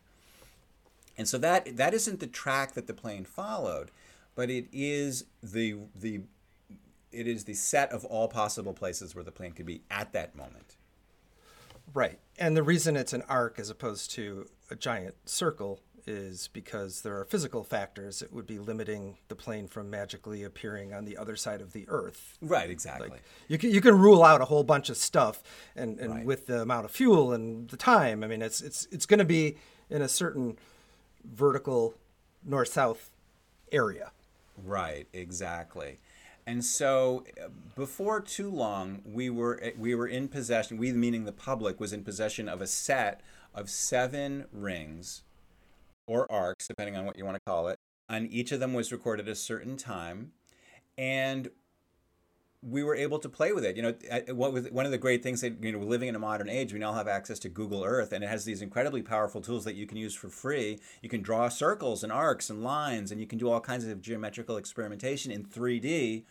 And 1.16 1.26
so 1.26 1.38
that 1.38 1.76
that 1.76 1.92
isn't 1.92 2.20
the 2.20 2.28
track 2.28 2.74
that 2.74 2.86
the 2.86 2.94
plane 2.94 3.24
followed, 3.24 3.90
but 4.36 4.48
it 4.48 4.68
is 4.72 5.24
the 5.42 5.74
the 5.92 6.20
it 7.10 7.26
is 7.26 7.46
the 7.46 7.54
set 7.54 7.90
of 7.90 8.04
all 8.04 8.28
possible 8.28 8.74
places 8.74 9.16
where 9.16 9.24
the 9.24 9.32
plane 9.32 9.50
could 9.50 9.66
be 9.66 9.82
at 9.90 10.12
that 10.12 10.36
moment. 10.36 10.77
Right. 11.94 12.18
And 12.38 12.56
the 12.56 12.62
reason 12.62 12.96
it's 12.96 13.12
an 13.12 13.22
arc 13.28 13.58
as 13.58 13.70
opposed 13.70 14.10
to 14.12 14.48
a 14.70 14.76
giant 14.76 15.14
circle 15.24 15.80
is 16.06 16.48
because 16.54 17.02
there 17.02 17.18
are 17.18 17.24
physical 17.26 17.62
factors 17.62 18.20
that 18.20 18.32
would 18.32 18.46
be 18.46 18.58
limiting 18.58 19.18
the 19.28 19.34
plane 19.34 19.68
from 19.68 19.90
magically 19.90 20.42
appearing 20.42 20.94
on 20.94 21.04
the 21.04 21.18
other 21.18 21.36
side 21.36 21.60
of 21.60 21.72
the 21.74 21.84
Earth. 21.88 22.38
Right, 22.40 22.70
exactly. 22.70 23.18
You 23.46 23.58
can, 23.58 23.70
you 23.70 23.82
can 23.82 23.98
rule 23.98 24.24
out 24.24 24.40
a 24.40 24.46
whole 24.46 24.64
bunch 24.64 24.88
of 24.88 24.96
stuff, 24.96 25.42
and, 25.76 25.98
and 25.98 26.14
Right. 26.14 26.24
with 26.24 26.46
the 26.46 26.62
amount 26.62 26.86
of 26.86 26.90
fuel 26.92 27.32
and 27.34 27.68
the 27.68 27.76
time, 27.76 28.24
I 28.24 28.26
mean, 28.26 28.40
it's 28.40 28.62
it's 28.62 28.86
it's 28.90 29.04
going 29.04 29.18
to 29.18 29.26
be 29.26 29.56
in 29.90 30.00
a 30.00 30.08
certain 30.08 30.58
vertical 31.24 31.94
north-south 32.44 33.10
area. 33.70 34.12
Right, 34.64 35.06
exactly. 35.12 35.98
And 36.48 36.64
so 36.64 37.26
uh, 37.38 37.48
before 37.76 38.22
too 38.22 38.50
long, 38.50 39.02
we 39.04 39.28
were 39.28 39.60
we 39.76 39.94
were 39.94 40.06
in 40.06 40.28
possession. 40.28 40.78
We, 40.78 40.92
meaning 40.92 41.26
the 41.26 41.32
public, 41.32 41.78
was 41.78 41.92
in 41.92 42.04
possession 42.04 42.48
of 42.48 42.62
a 42.62 42.66
set 42.66 43.20
of 43.54 43.68
seven 43.68 44.46
rings, 44.50 45.24
or 46.06 46.30
arcs, 46.32 46.66
depending 46.66 46.96
on 46.96 47.04
what 47.04 47.18
you 47.18 47.26
want 47.26 47.34
to 47.34 47.42
call 47.46 47.68
it. 47.68 47.76
And 48.08 48.32
each 48.32 48.50
of 48.50 48.60
them 48.60 48.72
was 48.72 48.90
recorded 48.90 49.28
a 49.28 49.34
certain 49.34 49.76
time, 49.76 50.32
and 50.96 51.50
we 52.62 52.82
were 52.82 52.96
able 52.96 53.18
to 53.20 53.28
play 53.28 53.52
with 53.52 53.64
it. 53.64 53.76
You 53.76 53.82
know, 53.82 53.94
what 54.34 54.52
was 54.52 54.68
one 54.70 54.84
of 54.84 54.90
the 54.90 54.98
great 54.98 55.22
things 55.22 55.40
that 55.42 55.62
you 55.62 55.72
know, 55.72 55.78
we're 55.78 55.84
living 55.84 56.08
in 56.08 56.16
a 56.16 56.18
modern 56.18 56.48
age. 56.48 56.72
We 56.72 56.80
now 56.80 56.92
have 56.92 57.06
access 57.06 57.38
to 57.40 57.48
Google 57.48 57.84
Earth, 57.84 58.12
and 58.12 58.24
it 58.24 58.28
has 58.28 58.44
these 58.44 58.62
incredibly 58.62 59.02
powerful 59.02 59.40
tools 59.40 59.64
that 59.64 59.76
you 59.76 59.86
can 59.86 59.96
use 59.96 60.14
for 60.14 60.28
free. 60.28 60.80
You 61.00 61.08
can 61.08 61.22
draw 61.22 61.48
circles 61.48 62.02
and 62.02 62.12
arcs 62.12 62.50
and 62.50 62.64
lines, 62.64 63.12
and 63.12 63.20
you 63.20 63.26
can 63.26 63.38
do 63.38 63.48
all 63.48 63.60
kinds 63.60 63.86
of 63.86 64.02
geometrical 64.02 64.56
experimentation 64.56 65.30
in 65.30 65.44
3D, 65.44 66.24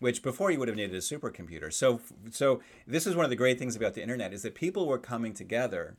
which 0.00 0.22
before 0.22 0.50
you 0.50 0.58
would 0.58 0.68
have 0.68 0.76
needed 0.76 0.96
a 0.96 0.98
supercomputer. 0.98 1.72
So, 1.72 2.00
so 2.32 2.60
this 2.86 3.06
is 3.06 3.14
one 3.14 3.24
of 3.24 3.30
the 3.30 3.36
great 3.36 3.58
things 3.58 3.76
about 3.76 3.94
the 3.94 4.02
internet 4.02 4.32
is 4.32 4.42
that 4.42 4.56
people 4.56 4.86
were 4.86 4.98
coming 4.98 5.32
together 5.32 5.96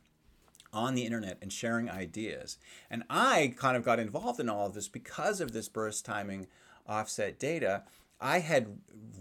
on 0.72 0.94
the 0.94 1.04
internet 1.04 1.38
and 1.40 1.52
sharing 1.52 1.90
ideas. 1.90 2.58
And 2.90 3.02
I 3.08 3.54
kind 3.56 3.76
of 3.76 3.84
got 3.84 3.98
involved 3.98 4.40
in 4.40 4.48
all 4.48 4.66
of 4.66 4.74
this 4.74 4.88
because 4.88 5.40
of 5.40 5.52
this 5.52 5.68
burst 5.68 6.04
timing 6.04 6.46
offset 6.86 7.38
data. 7.38 7.84
I 8.20 8.40
had 8.40 8.78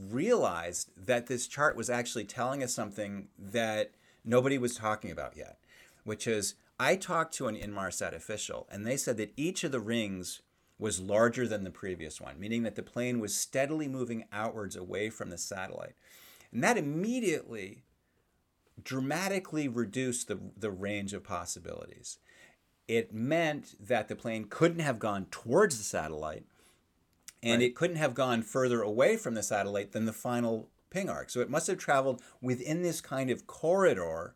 realized 0.09 0.91
that 0.97 1.27
this 1.27 1.47
chart 1.47 1.75
was 1.75 1.89
actually 1.89 2.25
telling 2.25 2.63
us 2.63 2.73
something 2.73 3.27
that 3.37 3.91
nobody 4.25 4.57
was 4.57 4.75
talking 4.75 5.11
about 5.11 5.37
yet, 5.37 5.59
which 6.03 6.27
is 6.27 6.55
I 6.79 6.95
talked 6.95 7.33
to 7.35 7.47
an 7.47 7.55
Inmarsat 7.55 8.13
official 8.13 8.67
and 8.71 8.85
they 8.85 8.97
said 8.97 9.17
that 9.17 9.33
each 9.35 9.63
of 9.63 9.71
the 9.71 9.79
rings 9.79 10.41
was 10.77 11.01
larger 11.01 11.47
than 11.47 11.65
the 11.65 11.69
previous 11.69 12.21
one, 12.21 12.39
meaning 12.39 12.63
that 12.63 12.75
the 12.75 12.83
plane 12.83 13.19
was 13.19 13.35
steadily 13.35 13.87
moving 13.87 14.25
outwards 14.31 14.77
away 14.77 15.09
from 15.09 15.29
the 15.29 15.37
satellite. 15.37 15.95
And 16.53 16.63
that 16.63 16.77
immediately 16.77 17.83
dramatically 18.81 19.67
reduced 19.67 20.29
the, 20.29 20.39
the 20.57 20.71
range 20.71 21.13
of 21.13 21.23
possibilities. 21.23 22.17
It 22.87 23.13
meant 23.13 23.75
that 23.79 24.07
the 24.07 24.15
plane 24.15 24.45
couldn't 24.49 24.79
have 24.79 24.99
gone 24.99 25.27
towards 25.29 25.77
the 25.77 25.83
satellite. 25.83 26.45
And 27.41 27.61
it 27.61 27.75
couldn't 27.75 27.95
have 27.95 28.13
gone 28.13 28.41
further 28.41 28.81
away 28.81 29.17
from 29.17 29.33
the 29.33 29.43
satellite 29.43 29.91
than 29.91 30.05
the 30.05 30.13
final 30.13 30.69
ping 30.89 31.09
arc. 31.09 31.29
So 31.29 31.39
it 31.39 31.49
must 31.49 31.67
have 31.67 31.77
traveled 31.77 32.21
within 32.41 32.81
this 32.81 33.01
kind 33.01 33.29
of 33.29 33.47
corridor 33.47 34.35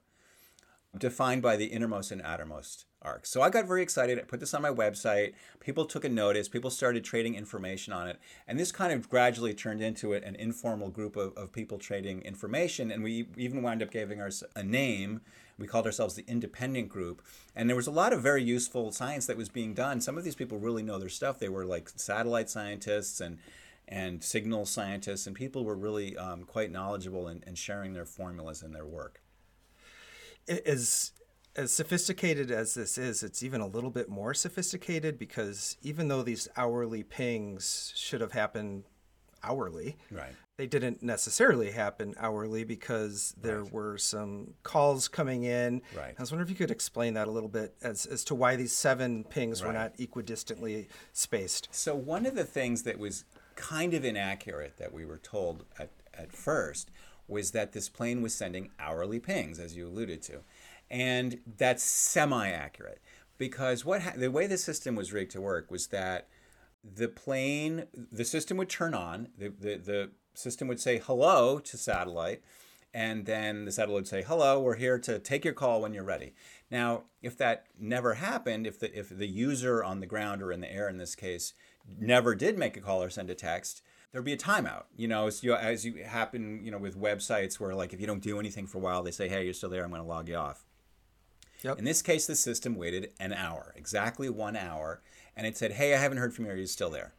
defined 0.97 1.41
by 1.41 1.57
the 1.57 1.65
innermost 1.65 2.11
and 2.11 2.21
outermost 2.21 2.85
arcs. 3.01 3.29
So 3.29 3.41
I 3.41 3.49
got 3.49 3.67
very 3.67 3.81
excited. 3.81 4.19
I 4.19 4.21
put 4.23 4.39
this 4.39 4.53
on 4.53 4.61
my 4.61 4.69
website. 4.69 5.33
People 5.59 5.85
took 5.85 6.05
a 6.05 6.09
notice. 6.09 6.47
People 6.47 6.69
started 6.69 7.03
trading 7.03 7.35
information 7.35 7.93
on 7.93 8.07
it. 8.07 8.19
And 8.47 8.59
this 8.59 8.71
kind 8.71 8.93
of 8.93 9.09
gradually 9.09 9.53
turned 9.53 9.81
into 9.81 10.13
an 10.13 10.35
informal 10.35 10.89
group 10.89 11.15
of, 11.15 11.33
of 11.35 11.51
people 11.51 11.77
trading 11.79 12.21
information. 12.21 12.91
And 12.91 13.03
we 13.03 13.27
even 13.37 13.61
wound 13.61 13.81
up 13.81 13.91
giving 13.91 14.21
ourselves 14.21 14.53
a 14.55 14.63
name. 14.63 15.21
We 15.57 15.67
called 15.67 15.85
ourselves 15.85 16.15
the 16.15 16.25
Independent 16.27 16.89
Group. 16.89 17.21
And 17.55 17.69
there 17.69 17.75
was 17.75 17.87
a 17.87 17.91
lot 17.91 18.13
of 18.13 18.21
very 18.21 18.43
useful 18.43 18.91
science 18.91 19.25
that 19.27 19.37
was 19.37 19.49
being 19.49 19.73
done. 19.73 20.01
Some 20.01 20.17
of 20.17 20.23
these 20.23 20.35
people 20.35 20.57
really 20.57 20.83
know 20.83 20.99
their 20.99 21.09
stuff. 21.09 21.39
They 21.39 21.49
were 21.49 21.65
like 21.65 21.89
satellite 21.89 22.49
scientists 22.49 23.21
and 23.21 23.37
and 23.85 24.23
signal 24.23 24.65
scientists, 24.65 25.27
and 25.27 25.35
people 25.35 25.65
were 25.65 25.75
really 25.75 26.17
um, 26.17 26.45
quite 26.45 26.71
knowledgeable 26.71 27.27
and 27.27 27.57
sharing 27.57 27.91
their 27.91 28.05
formulas 28.05 28.63
and 28.63 28.73
their 28.73 28.85
work 28.85 29.19
as 30.47 31.11
as 31.55 31.71
sophisticated 31.71 32.49
as 32.49 32.73
this 32.73 32.97
is, 32.97 33.21
it's 33.21 33.43
even 33.43 33.61
a 33.61 33.67
little 33.67 33.91
bit 33.91 34.09
more 34.09 34.33
sophisticated 34.33 35.19
because 35.19 35.77
even 35.83 36.07
though 36.07 36.23
these 36.23 36.47
hourly 36.57 37.03
pings 37.03 37.93
should 37.95 38.21
have 38.21 38.31
happened 38.31 38.83
hourly, 39.43 39.97
right. 40.11 40.33
they 40.57 40.67
didn't 40.67 41.03
necessarily 41.03 41.71
happen 41.71 42.13
hourly 42.17 42.63
because 42.63 43.35
there 43.41 43.63
right. 43.63 43.73
were 43.73 43.97
some 43.97 44.53
calls 44.63 45.07
coming 45.07 45.43
in. 45.43 45.81
Right. 45.95 46.15
I 46.17 46.21
was 46.21 46.31
wondering 46.31 46.47
if 46.47 46.49
you 46.51 46.65
could 46.65 46.71
explain 46.71 47.13
that 47.15 47.27
a 47.27 47.31
little 47.31 47.49
bit 47.49 47.75
as, 47.81 48.05
as 48.05 48.23
to 48.25 48.35
why 48.35 48.55
these 48.55 48.73
seven 48.73 49.23
pings 49.23 49.61
right. 49.61 49.67
were 49.67 49.73
not 49.73 49.97
equidistantly 49.97 50.87
spaced. 51.11 51.67
So 51.71 51.95
one 51.95 52.25
of 52.25 52.35
the 52.35 52.45
things 52.45 52.83
that 52.83 52.99
was 52.99 53.25
kind 53.55 53.93
of 53.93 54.03
inaccurate 54.03 54.77
that 54.77 54.93
we 54.93 55.05
were 55.05 55.19
told 55.19 55.65
at, 55.79 55.89
at 56.13 56.31
first 56.31 56.89
was 57.27 57.51
that 57.51 57.71
this 57.71 57.89
plane 57.89 58.21
was 58.21 58.33
sending 58.33 58.69
hourly 58.79 59.19
pings, 59.19 59.59
as 59.59 59.75
you 59.75 59.87
alluded 59.87 60.21
to. 60.23 60.41
And 60.89 61.39
that's 61.57 61.83
semi 61.83 62.49
accurate 62.49 63.01
because 63.37 63.83
what 63.83 64.01
ha- 64.01 64.13
the 64.15 64.31
way 64.31 64.47
the 64.47 64.57
system 64.57 64.95
was 64.95 65.11
rigged 65.11 65.31
to 65.31 65.41
work 65.41 65.71
was 65.71 65.87
that 65.87 66.27
the 66.83 67.07
plane, 67.07 67.85
the 67.93 68.25
system 68.25 68.57
would 68.57 68.69
turn 68.69 68.93
on, 68.93 69.29
the, 69.37 69.49
the, 69.49 69.75
the 69.77 70.11
system 70.33 70.67
would 70.67 70.79
say 70.79 70.99
hello 70.99 71.59
to 71.59 71.77
satellite, 71.77 72.41
and 72.93 73.25
then 73.25 73.65
the 73.65 73.71
satellite 73.71 73.95
would 73.95 74.07
say, 74.07 74.21
hello, 74.21 74.59
we're 74.59 74.75
here 74.75 74.99
to 74.99 75.17
take 75.17 75.45
your 75.45 75.53
call 75.53 75.81
when 75.81 75.93
you're 75.93 76.03
ready. 76.03 76.33
Now, 76.69 77.03
if 77.21 77.37
that 77.37 77.65
never 77.79 78.15
happened, 78.15 78.67
if 78.67 78.79
the, 78.79 78.97
if 78.97 79.09
the 79.09 79.27
user 79.27 79.83
on 79.83 79.99
the 79.99 80.05
ground 80.05 80.41
or 80.41 80.51
in 80.51 80.61
the 80.61 80.71
air 80.71 80.89
in 80.89 80.97
this 80.97 81.15
case 81.15 81.53
never 81.99 82.35
did 82.35 82.57
make 82.57 82.77
a 82.77 82.81
call 82.81 83.01
or 83.01 83.09
send 83.09 83.29
a 83.29 83.35
text, 83.35 83.81
there'd 84.11 84.23
be 84.23 84.33
a 84.33 84.37
timeout. 84.37 84.83
You 84.95 85.07
know, 85.07 85.27
as 85.27 85.43
you 85.43 85.55
as 85.55 85.85
you 85.85 86.03
happen, 86.03 86.63
you 86.63 86.71
know, 86.71 86.77
with 86.77 86.99
websites 86.99 87.59
where 87.59 87.75
like 87.75 87.93
if 87.93 87.99
you 87.99 88.07
don't 88.07 88.23
do 88.23 88.39
anything 88.39 88.67
for 88.67 88.77
a 88.77 88.81
while, 88.81 89.03
they 89.03 89.11
say, 89.11 89.27
"Hey, 89.27 89.43
you're 89.43 89.53
still 89.53 89.69
there. 89.69 89.83
I'm 89.83 89.89
going 89.89 90.01
to 90.01 90.07
log 90.07 90.29
you 90.29 90.35
off." 90.35 90.65
Yep. 91.63 91.79
In 91.79 91.85
this 91.85 92.01
case, 92.01 92.27
the 92.27 92.35
system 92.35 92.75
waited 92.75 93.13
an 93.19 93.33
hour, 93.33 93.73
exactly 93.75 94.29
one 94.29 94.55
hour, 94.55 95.01
and 95.35 95.47
it 95.47 95.57
said, 95.57 95.73
"Hey, 95.73 95.93
I 95.93 95.97
haven't 95.97 96.17
heard 96.17 96.33
from 96.33 96.45
you. 96.45 96.51
Are 96.51 96.55
you 96.55 96.67
still 96.67 96.89
there?" 96.89 97.13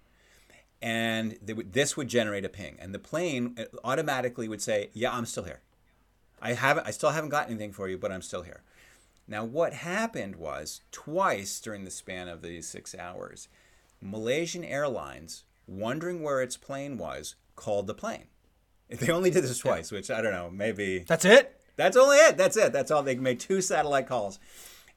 And 0.83 1.39
this 1.43 1.97
would 1.97 2.09
generate 2.09 2.45
a 2.45 2.49
ping, 2.49 2.77
and 2.79 2.95
the 2.95 2.99
plane 2.99 3.57
automatically 3.83 4.49
would 4.49 4.63
say, 4.63 4.91
"Yeah, 4.93 5.13
I'm 5.13 5.27
still 5.27 5.45
here. 5.45 5.61
I 6.41 6.53
haven't. 6.53 6.87
I 6.87 6.91
still 6.91 7.11
haven't 7.11 7.31
got 7.31 7.49
anything 7.49 7.73
for 7.73 7.89
you, 7.89 7.99
but 7.99 8.13
I'm 8.13 8.23
still 8.23 8.43
here." 8.43 8.63
Now, 9.27 9.45
what 9.45 9.73
happened 9.73 10.37
was 10.37 10.83
twice 10.93 11.59
during 11.61 11.85
the 11.85 11.91
span 11.91 12.29
of 12.29 12.43
these 12.43 12.69
six 12.69 12.95
hours, 12.95 13.49
Malaysian 14.01 14.65
Airlines 14.65 15.45
wondering 15.67 16.23
where 16.23 16.43
its 16.43 16.59
plane 16.59 16.99
was, 16.99 17.37
called 17.57 17.87
the 17.87 17.95
plane. 17.95 18.27
They 19.01 19.11
only 19.11 19.31
did 19.31 19.45
this 19.45 19.59
twice, 19.59 19.91
which 19.91 20.11
I 20.11 20.21
don't 20.21 20.33
know, 20.33 20.51
maybe. 20.51 21.01
That's 21.01 21.25
it? 21.25 21.59
That's 21.77 21.97
only 21.97 22.19
it. 22.19 22.37
That's 22.37 22.57
it. 22.57 22.73
That's 22.73 22.91
all. 22.91 23.03
They 23.03 23.17
made 23.17 23.41
two 23.41 23.61
satellite 23.61 24.07
calls. 24.07 24.39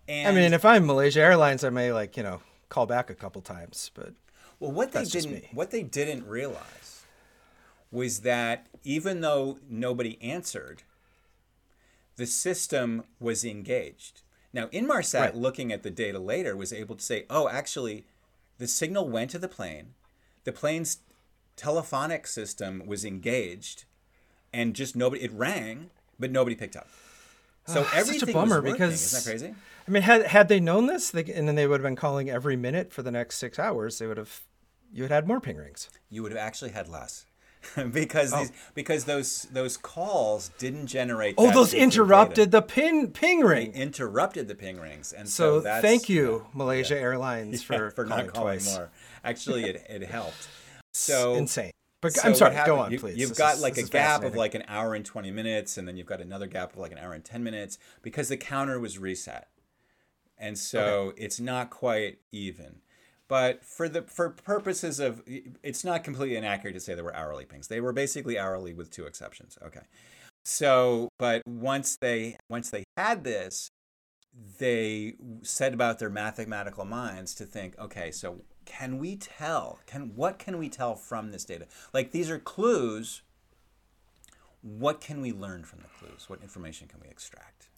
And 0.07 0.27
I 0.27 0.31
mean, 0.39 0.53
if 0.53 0.65
I'm 0.65 0.85
Malaysia 0.85 1.21
Airlines, 1.21 1.63
I 1.63 1.69
may 1.69 1.91
like 1.91 2.17
you 2.17 2.23
know 2.23 2.41
call 2.69 2.85
back 2.85 3.09
a 3.09 3.15
couple 3.15 3.41
times, 3.41 3.91
but 3.93 4.13
well, 4.59 4.71
what 4.71 4.91
they 4.91 5.05
didn't 5.05 5.45
what 5.53 5.71
they 5.71 5.83
didn't 5.83 6.27
realize 6.27 7.05
was 7.91 8.21
that 8.21 8.67
even 8.83 9.21
though 9.21 9.59
nobody 9.69 10.21
answered, 10.21 10.83
the 12.15 12.25
system 12.25 13.03
was 13.19 13.45
engaged. 13.45 14.21
Now, 14.51 14.67
Inmarsat, 14.67 15.19
right. 15.19 15.35
looking 15.35 15.71
at 15.71 15.83
the 15.83 15.89
data 15.89 16.19
later, 16.19 16.55
was 16.55 16.73
able 16.73 16.95
to 16.95 17.03
say, 17.03 17.25
"Oh, 17.29 17.47
actually, 17.47 18.05
the 18.57 18.67
signal 18.67 19.07
went 19.07 19.31
to 19.31 19.39
the 19.39 19.47
plane 19.47 19.93
the 20.47 20.53
plane's 20.53 20.99
telephonic 21.57 22.25
system 22.25 22.81
was 22.85 23.03
engaged 23.03 23.83
and 24.53 24.73
just 24.73 24.95
nobody 24.95 25.23
it 25.23 25.31
rang 25.33 25.89
but 26.17 26.31
nobody 26.31 26.55
picked 26.55 26.77
up 26.77 26.87
so 27.67 27.81
oh, 27.81 27.91
everything 27.93 28.19
such 28.19 28.29
a 28.29 28.33
bummer 28.33 28.61
because 28.61 28.93
isn't 28.93 29.23
that 29.23 29.29
crazy 29.29 29.55
i 29.87 29.91
mean 29.91 30.03
had 30.03 30.25
had 30.27 30.47
they 30.47 30.59
known 30.59 30.87
this 30.87 31.11
they, 31.11 31.23
and 31.25 31.47
then 31.47 31.55
they 31.55 31.67
would 31.67 31.79
have 31.79 31.87
been 31.87 31.95
calling 31.95 32.29
every 32.29 32.55
minute 32.55 32.91
for 32.91 33.01
the 33.01 33.11
next 33.11 33.37
six 33.37 33.59
hours 33.59 33.99
they 33.99 34.07
would 34.07 34.17
have 34.17 34.41
you 34.91 35.03
would 35.03 35.11
have 35.11 35.23
had 35.23 35.27
more 35.27 35.39
ping 35.39 35.57
rings 35.57 35.89
you 36.09 36.23
would 36.23 36.31
have 36.31 36.39
actually 36.39 36.71
had 36.71 36.87
less 36.87 37.25
because 37.91 38.33
oh. 38.33 38.39
these 38.39 38.51
because 38.73 39.05
those 39.05 39.43
those 39.51 39.77
calls 39.77 40.49
didn't 40.57 40.87
generate. 40.87 41.35
Oh, 41.37 41.51
those 41.51 41.73
interrupted 41.73 42.35
data. 42.35 42.49
the 42.49 42.61
pin 42.61 43.11
ping 43.11 43.41
ring. 43.41 43.71
They 43.71 43.79
interrupted 43.79 44.47
the 44.47 44.55
ping 44.55 44.79
rings, 44.79 45.13
and 45.13 45.27
so, 45.27 45.61
so 45.61 45.81
thank 45.81 46.09
you, 46.09 46.43
yeah, 46.43 46.49
Malaysia 46.53 46.95
yeah. 46.95 47.01
Airlines, 47.01 47.63
for 47.63 47.73
yeah, 47.85 47.89
for 47.89 48.05
not 48.05 48.27
calling 48.27 48.59
twice. 48.59 48.75
more. 48.75 48.89
Actually, 49.23 49.65
it, 49.65 49.85
it 49.89 50.03
helped. 50.03 50.47
So 50.93 51.35
insane. 51.35 51.73
But 52.13 52.21
so 52.21 52.27
I'm 52.29 52.35
sorry, 52.35 52.55
go 52.65 52.79
on, 52.79 52.97
please. 52.97 53.17
You, 53.17 53.27
have 53.27 53.37
got 53.37 53.55
is, 53.55 53.61
like 53.61 53.77
a 53.77 53.83
gap 53.83 54.23
of 54.23 54.35
like 54.35 54.55
an 54.55 54.63
hour 54.67 54.93
and 54.95 55.05
20 55.05 55.31
minutes, 55.31 55.77
and 55.77 55.87
then 55.87 55.97
you've 55.97 56.07
got 56.07 56.21
another 56.21 56.47
gap 56.47 56.73
of 56.73 56.79
like 56.79 56.91
an 56.91 56.97
hour 56.97 57.13
and 57.13 57.23
10 57.23 57.43
minutes 57.43 57.77
because 58.01 58.29
the 58.29 58.37
counter 58.37 58.79
was 58.79 58.97
reset. 58.97 59.49
And 60.37 60.57
so 60.57 60.79
okay. 60.79 61.23
it's 61.23 61.39
not 61.39 61.69
quite 61.69 62.19
even. 62.31 62.81
But 63.27 63.65
for 63.65 63.89
the 63.89 64.03
for 64.03 64.29
purposes 64.29 64.99
of 64.99 65.21
it's 65.25 65.83
not 65.83 66.03
completely 66.03 66.37
inaccurate 66.37 66.73
to 66.73 66.79
say 66.79 66.95
there 66.95 67.03
were 67.03 67.15
hourly 67.15 67.45
pings. 67.45 67.67
They 67.67 67.81
were 67.81 67.91
basically 67.91 68.39
hourly 68.39 68.73
with 68.73 68.89
two 68.89 69.05
exceptions. 69.05 69.57
Okay. 69.61 69.81
So, 70.45 71.09
but 71.19 71.41
once 71.45 71.97
they 71.99 72.37
once 72.49 72.69
they 72.69 72.85
had 72.95 73.25
this, 73.25 73.69
they 74.59 75.15
set 75.41 75.73
about 75.73 75.99
their 75.99 76.09
mathematical 76.09 76.85
minds 76.85 77.35
to 77.35 77.45
think, 77.45 77.77
okay, 77.77 78.11
so 78.11 78.43
can 78.67 78.99
we 78.99 79.15
tell? 79.15 79.79
Can 79.87 80.11
what 80.15 80.37
can 80.37 80.57
we 80.59 80.69
tell 80.69 80.95
from 80.95 81.31
this 81.31 81.45
data? 81.45 81.65
Like 81.93 82.11
these 82.11 82.29
are 82.29 82.37
clues. 82.37 83.23
What 84.61 84.99
can 84.99 85.21
we 85.21 85.31
learn 85.31 85.63
from 85.63 85.79
the 85.79 85.87
clues? 85.97 86.29
What 86.29 86.41
information 86.41 86.87
can 86.87 86.99
we 87.01 87.07
extract? 87.07 87.69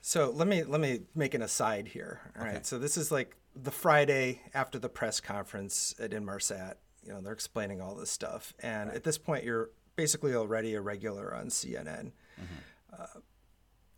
So 0.00 0.30
let 0.30 0.48
me 0.48 0.64
let 0.64 0.80
me 0.80 1.02
make 1.14 1.34
an 1.34 1.42
aside 1.42 1.88
here. 1.88 2.20
All 2.36 2.42
okay. 2.42 2.54
right. 2.54 2.66
So 2.66 2.78
this 2.78 2.96
is 2.96 3.12
like 3.12 3.36
the 3.54 3.70
Friday 3.70 4.40
after 4.54 4.78
the 4.78 4.88
press 4.88 5.20
conference 5.20 5.94
at 6.00 6.10
Inmarsat. 6.10 6.74
You 7.04 7.12
know, 7.12 7.20
they're 7.20 7.32
explaining 7.32 7.80
all 7.80 7.94
this 7.94 8.10
stuff, 8.10 8.54
and 8.60 8.88
right. 8.88 8.96
at 8.96 9.04
this 9.04 9.18
point, 9.18 9.44
you're 9.44 9.70
basically 9.94 10.34
already 10.34 10.74
a 10.74 10.80
regular 10.80 11.34
on 11.34 11.46
CNN. 11.46 12.12
Mm-hmm. 12.40 12.98
Uh, 12.98 13.20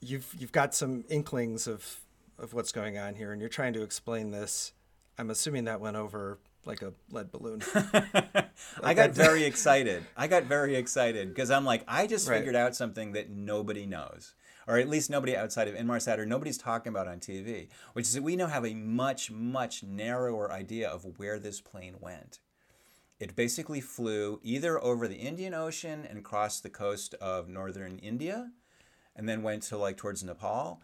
you've 0.01 0.35
you've 0.39 0.53
got 0.53 0.75
some 0.75 1.05
inklings 1.09 1.67
of 1.67 2.01
of 2.39 2.55
what's 2.55 2.73
going 2.73 2.99
on 2.99 3.15
here, 3.15 3.33
and 3.33 3.41
you're 3.41 3.49
trying 3.49 3.73
to 3.75 3.83
explain 3.83 4.31
this. 4.31 4.73
I'm 5.19 5.31
assuming 5.31 5.65
that 5.65 5.81
went 5.81 5.97
over 5.97 6.39
like 6.65 6.83
a 6.83 6.93
lead 7.11 7.33
balloon. 7.33 7.61
like 7.75 8.49
I 8.83 8.95
got 8.95 9.11
very 9.11 9.45
excited. 9.45 10.05
I 10.17 10.29
got 10.29 10.45
very 10.45 10.77
excited 10.77 11.29
because 11.29 11.51
I'm 11.51 11.65
like, 11.65 11.83
I 11.89 12.07
just 12.07 12.29
right. 12.29 12.39
figured 12.39 12.55
out 12.55 12.77
something 12.77 13.13
that 13.13 13.31
nobody 13.31 13.85
knows, 13.85 14.35
or 14.67 14.79
at 14.79 14.89
least 14.89 15.11
nobody 15.11 15.37
outside 15.37 15.67
of 15.67 15.75
Inmarsat 15.75 16.19
or 16.19 16.27
nobody's 16.27 16.59
talking 16.59 16.91
about 16.91 17.09
on 17.09 17.19
TV, 17.19 17.69
which 17.95 18.07
is 18.07 18.15
that 18.15 18.23
we 18.23 18.37
now 18.37 18.47
have 18.47 18.65
a 18.65 18.75
much, 18.75 19.31
much 19.31 19.83
narrower 19.83 20.53
idea 20.53 20.89
of 20.89 21.19
where 21.19 21.39
this 21.39 21.61
plane 21.61 21.97
went. 22.01 22.39
It 23.19 23.35
basically 23.35 23.81
flew 23.81 24.39
either 24.45 24.83
over 24.83 25.09
the 25.09 25.17
Indian 25.17 25.53
Ocean 25.53 26.07
and 26.09 26.23
crossed 26.23 26.63
the 26.63 26.71
coast 26.71 27.15
of 27.15 27.49
northern 27.49 27.99
India 27.99 28.53
and 29.17 29.29
then 29.29 29.43
went 29.43 29.65
to 29.65 29.77
like 29.77 29.97
towards 29.97 30.23
Nepal, 30.23 30.81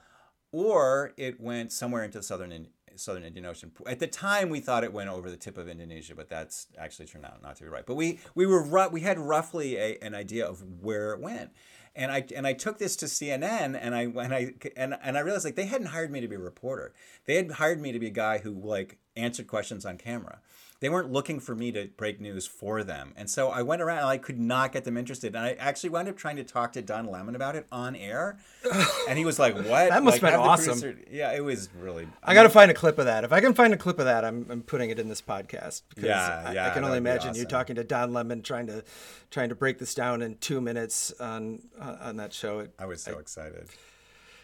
or 0.51 1.13
it 1.17 1.41
went 1.41 1.71
somewhere 1.73 2.03
into 2.03 2.19
the 2.19 2.25
southern 2.25 2.51
southern 2.97 3.25
Indian 3.25 3.47
Ocean. 3.47 3.73
At 3.87 3.99
the 3.99 4.07
time, 4.07 4.49
we 4.51 4.61
thought 4.61 4.85
it 4.85 4.93
went 4.93 5.11
over 5.11 5.31
the 5.31 5.37
tip 5.37 5.59
of 5.59 5.69
Indonesia, 5.69 6.15
but 6.15 6.29
that's 6.29 6.67
actually 6.79 7.07
turned 7.07 7.25
out 7.25 7.43
not 7.43 7.57
to 7.57 7.65
be 7.65 7.69
right. 7.69 7.87
But 7.87 7.95
we 7.95 8.21
we 8.35 8.47
were 8.47 8.89
we 8.89 9.01
had 9.01 9.19
roughly 9.19 9.77
a, 9.77 9.99
an 10.03 10.15
idea 10.15 10.47
of 10.47 10.63
where 10.83 11.13
it 11.13 11.21
went, 11.21 11.51
And 11.95 12.11
I 12.11 12.25
and 12.35 12.47
I 12.47 12.53
took 12.53 12.79
this 12.79 12.97
to 12.97 13.07
CNN 13.07 13.79
and 13.81 13.95
I 13.95 14.03
and 14.03 14.35
I 14.35 14.55
and, 14.77 14.97
and 15.03 15.17
I 15.17 15.21
realized 15.21 15.45
like 15.45 15.57
they 15.57 15.67
hadn't 15.67 15.89
hired 15.89 16.11
me 16.11 16.21
to 16.21 16.29
be 16.29 16.37
a 16.37 16.41
reporter. 16.41 16.95
They 17.27 17.37
had 17.37 17.53
hired 17.53 17.81
me 17.81 17.93
to 17.93 17.99
be 17.99 18.09
a 18.09 18.11
guy 18.11 18.39
who 18.39 18.53
like 18.53 18.99
answered 19.17 19.47
questions 19.47 19.87
on 19.87 19.99
camera 19.99 20.41
they 20.85 20.91
weren't 20.91 21.11
looking 21.11 21.41
for 21.41 21.55
me 21.55 21.73
to 21.73 21.89
break 21.97 22.21
news 22.21 22.47
for 22.47 22.85
them. 22.85 23.15
And 23.17 23.31
so 23.31 23.49
I 23.49 23.63
went 23.63 23.81
around 23.81 24.01
and 24.01 24.07
I 24.07 24.19
could 24.19 24.39
not 24.39 24.71
get 24.71 24.85
them 24.85 24.99
interested. 24.99 25.35
And 25.35 25.43
I 25.43 25.53
actually 25.53 25.89
wound 25.89 26.09
up 26.09 26.17
trying 26.19 26.37
to 26.37 26.45
talk 26.45 26.75
to 26.75 26.83
Don 26.83 27.07
Lemon 27.07 27.35
about 27.35 27.57
it 27.57 27.67
on 27.73 27.97
air. 27.97 28.37
And 29.09 29.19
he 29.19 29.25
was 29.25 29.39
like, 29.39 29.55
What? 29.55 29.65
that 29.65 30.03
must 30.03 30.21
like, 30.23 30.33
have 30.33 30.41
been 30.41 30.49
awesome. 30.49 30.81
Producer... 30.81 31.09
Yeah, 31.11 31.33
it 31.33 31.43
was 31.43 31.71
really. 31.81 32.07
I 32.23 32.35
got 32.35 32.43
to 32.43 32.51
find 32.51 32.71
a 32.71 32.75
clip 32.75 32.99
of 32.99 33.07
that. 33.07 33.25
If 33.25 33.33
I 33.33 33.41
can 33.41 33.55
find 33.55 33.73
a 33.73 33.79
clip 33.79 33.99
of 33.99 34.05
that, 34.05 34.27
I'm, 34.27 34.47
I'm 34.51 34.63
putting 34.63 34.91
it 34.91 34.99
in 34.99 35.09
this 35.09 35.23
podcast. 35.23 35.83
Because 35.89 36.05
yeah, 36.05 36.53
yeah. 36.53 36.67
I, 36.67 36.71
I 36.71 36.75
can 36.75 36.85
only 36.85 36.99
imagine 36.99 37.31
awesome. 37.31 37.41
you 37.41 37.47
talking 37.47 37.77
to 37.77 37.85
Don 37.85 38.13
Lemon 38.13 38.43
trying 38.43 38.67
to 38.67 38.85
trying 39.31 39.49
to 39.51 39.55
break 39.55 39.79
this 39.79 39.95
down 39.95 40.21
in 40.21 40.37
two 40.37 40.61
minutes 40.61 41.13
on 41.19 41.61
on 41.81 42.17
that 42.17 42.35
show. 42.35 42.59
It, 42.61 42.75
I 42.79 42.85
was 42.85 43.03
so 43.03 43.17
I, 43.17 43.21
excited. 43.21 43.69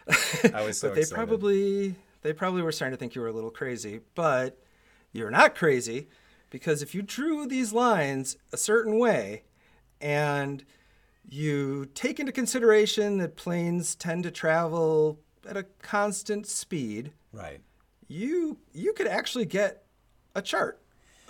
I 0.55 0.65
was 0.65 0.79
so 0.79 0.89
but 0.89 0.95
they 0.95 1.01
excited. 1.03 1.15
probably 1.15 1.95
they 2.23 2.33
probably 2.33 2.63
were 2.63 2.73
starting 2.73 2.97
to 2.97 2.99
think 2.99 3.15
you 3.15 3.21
were 3.21 3.29
a 3.29 3.33
little 3.33 3.51
crazy, 3.51 4.01
but 4.15 4.59
you're 5.13 5.31
not 5.31 5.55
crazy 5.55 6.09
because 6.51 6.83
if 6.83 6.95
you 6.95 7.03
drew 7.03 7.47
these 7.47 7.73
lines 7.73 8.37
a 8.53 8.57
certain 8.57 8.99
way 8.99 9.45
and 10.01 10.65
you 11.29 11.87
take 11.95 12.19
into 12.19 12.33
consideration 12.33 13.19
that 13.19 13.37
planes 13.37 13.95
tend 13.95 14.25
to 14.25 14.31
travel 14.31 15.21
at 15.49 15.57
a 15.57 15.65
constant 15.81 16.47
speed, 16.47 17.13
right? 17.33 17.61
You 18.09 18.59
you 18.73 18.93
could 18.93 19.07
actually 19.07 19.47
get 19.47 19.85
a 20.35 20.43
chart 20.43 20.81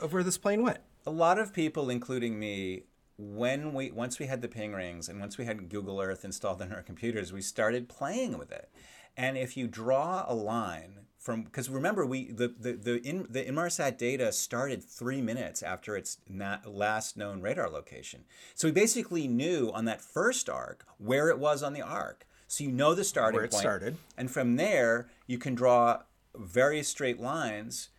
of 0.01 0.13
where 0.13 0.23
this 0.23 0.39
plane 0.39 0.63
went. 0.63 0.79
A 1.07 1.11
lot 1.11 1.39
of 1.39 1.53
people, 1.53 1.91
including 1.91 2.39
me, 2.39 2.85
when 3.19 3.75
we 3.75 3.91
once 3.91 4.19
we 4.19 4.27
had 4.27 4.41
the 4.41 4.49
ping 4.49 4.73
rings 4.73 5.09
and 5.09 5.21
once 5.21 5.37
we 5.37 5.45
had 5.45 5.69
Google 5.69 6.01
Earth 6.01 6.25
installed 6.25 6.63
on 6.63 6.73
our 6.73 6.83
computers, 6.91 7.33
we 7.33 7.43
started 7.43 7.89
playing 7.89 8.39
with 8.39 8.51
it. 8.51 8.71
And 9.17 9.37
if 9.37 9.57
you 9.57 9.67
draw 9.67 10.25
a 10.27 10.35
line 10.35 11.01
from 11.21 11.43
because 11.43 11.69
remember 11.69 12.07
we 12.07 12.33
the 12.33 12.49
the 12.49 12.73
the, 12.73 13.07
in, 13.07 13.27
the 13.29 13.45
Inmarsat 13.45 13.99
data 13.99 14.33
started 14.33 14.83
three 14.83 15.21
minutes 15.21 15.63
after 15.63 15.95
its 15.95 16.17
last 16.65 17.17
known 17.17 17.43
radar 17.43 17.69
location. 17.69 18.25
So 18.55 18.67
we 18.69 18.73
basically 18.73 19.29
knew 19.29 19.71
on 19.75 19.85
that 19.85 20.01
first 20.01 20.49
arc 20.49 20.87
where 20.97 21.29
it 21.29 21.39
was 21.39 21.63
on 21.63 21.75
the 21.75 21.83
arc. 21.83 22.27
So 22.49 22.65
you 22.65 22.73
know 22.73 22.95
the 22.95 23.05
starting 23.05 23.37
where 23.37 23.45
it 23.45 23.53
point, 23.53 23.61
started, 23.61 23.97
and 24.17 24.31
from 24.31 24.57
there 24.57 25.09
you 25.27 25.37
can 25.37 25.55
draw 25.55 26.01
very 26.35 26.83
straight 26.83 27.21
lines 27.21 27.91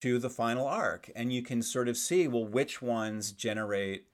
to 0.00 0.20
the 0.20 0.30
final 0.30 0.66
arc, 0.66 1.10
and 1.16 1.32
you 1.32 1.42
can 1.42 1.62
sort 1.62 1.88
of 1.88 1.96
see 1.96 2.28
well 2.28 2.46
which 2.46 2.80
ones 2.80 3.32
generate. 3.32 4.06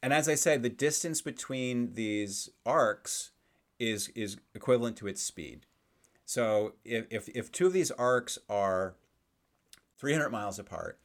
And 0.00 0.12
as 0.12 0.28
I 0.28 0.36
said, 0.36 0.62
the 0.62 0.68
distance 0.68 1.20
between 1.20 1.94
these 1.94 2.50
arcs 2.64 3.32
is 3.80 4.08
is 4.10 4.36
equivalent 4.54 4.96
to 4.98 5.08
its 5.08 5.22
speed. 5.22 5.66
So 6.26 6.74
if, 6.84 7.06
if, 7.08 7.28
if 7.28 7.52
two 7.52 7.66
of 7.66 7.72
these 7.72 7.92
arcs 7.92 8.38
are 8.50 8.96
300 9.96 10.28
miles 10.28 10.58
apart, 10.58 10.98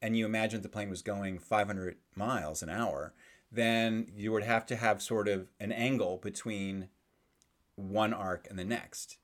and 0.00 0.16
you 0.16 0.24
imagine 0.24 0.62
the 0.62 0.68
plane 0.68 0.90
was 0.90 1.02
going 1.02 1.38
500 1.38 1.96
miles 2.16 2.62
an 2.62 2.70
hour, 2.70 3.12
then 3.52 4.10
you 4.16 4.32
would 4.32 4.42
have 4.42 4.66
to 4.66 4.76
have 4.76 5.00
sort 5.00 5.28
of 5.28 5.48
an 5.60 5.70
angle 5.70 6.16
between 6.16 6.88
one 7.76 8.12
arc 8.14 8.48
and 8.48 8.58
the 8.58 8.64
next. 8.64 9.18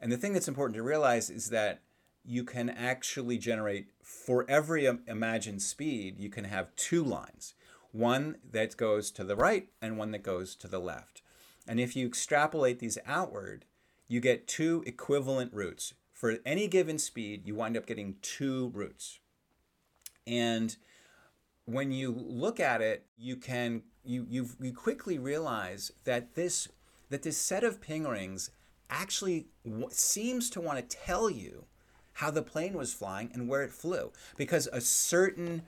And 0.00 0.10
the 0.10 0.16
thing 0.16 0.32
that's 0.32 0.48
important 0.48 0.76
to 0.76 0.82
realize 0.82 1.30
is 1.30 1.50
that 1.50 1.82
you 2.24 2.42
can 2.42 2.70
actually 2.70 3.38
generate, 3.38 3.88
for 4.02 4.46
every 4.48 4.86
imagined 5.06 5.62
speed, 5.62 6.18
you 6.18 6.30
can 6.30 6.44
have 6.44 6.74
two 6.74 7.04
lines 7.04 7.54
one 7.92 8.36
that 8.50 8.76
goes 8.76 9.10
to 9.10 9.24
the 9.24 9.36
right 9.36 9.68
and 9.80 9.96
one 9.96 10.10
that 10.10 10.22
goes 10.22 10.54
to 10.54 10.68
the 10.68 10.78
left. 10.78 11.22
And 11.66 11.80
if 11.80 11.96
you 11.96 12.06
extrapolate 12.06 12.78
these 12.78 12.98
outward, 13.06 13.64
you 14.08 14.20
get 14.20 14.46
two 14.46 14.82
equivalent 14.86 15.52
routes. 15.52 15.94
For 16.12 16.38
any 16.46 16.66
given 16.66 16.98
speed, 16.98 17.46
you 17.46 17.54
wind 17.54 17.76
up 17.76 17.86
getting 17.86 18.16
two 18.22 18.70
routes. 18.74 19.20
And 20.26 20.76
when 21.66 21.92
you 21.92 22.10
look 22.10 22.58
at 22.58 22.80
it, 22.80 23.06
you 23.18 23.36
can 23.36 23.82
you 24.04 24.26
you 24.28 24.48
you 24.60 24.72
quickly 24.72 25.18
realize 25.18 25.92
that 26.04 26.34
this 26.34 26.68
that 27.10 27.22
this 27.22 27.36
set 27.36 27.64
of 27.64 27.80
ping 27.80 28.04
rings 28.04 28.50
actually 28.88 29.48
w- 29.64 29.88
seems 29.90 30.48
to 30.50 30.60
want 30.60 30.78
to 30.78 30.96
tell 30.96 31.28
you 31.28 31.64
how 32.14 32.30
the 32.30 32.42
plane 32.42 32.74
was 32.74 32.94
flying 32.94 33.30
and 33.34 33.48
where 33.48 33.62
it 33.62 33.72
flew 33.72 34.12
because 34.36 34.68
a 34.72 34.80
certain 34.80 35.62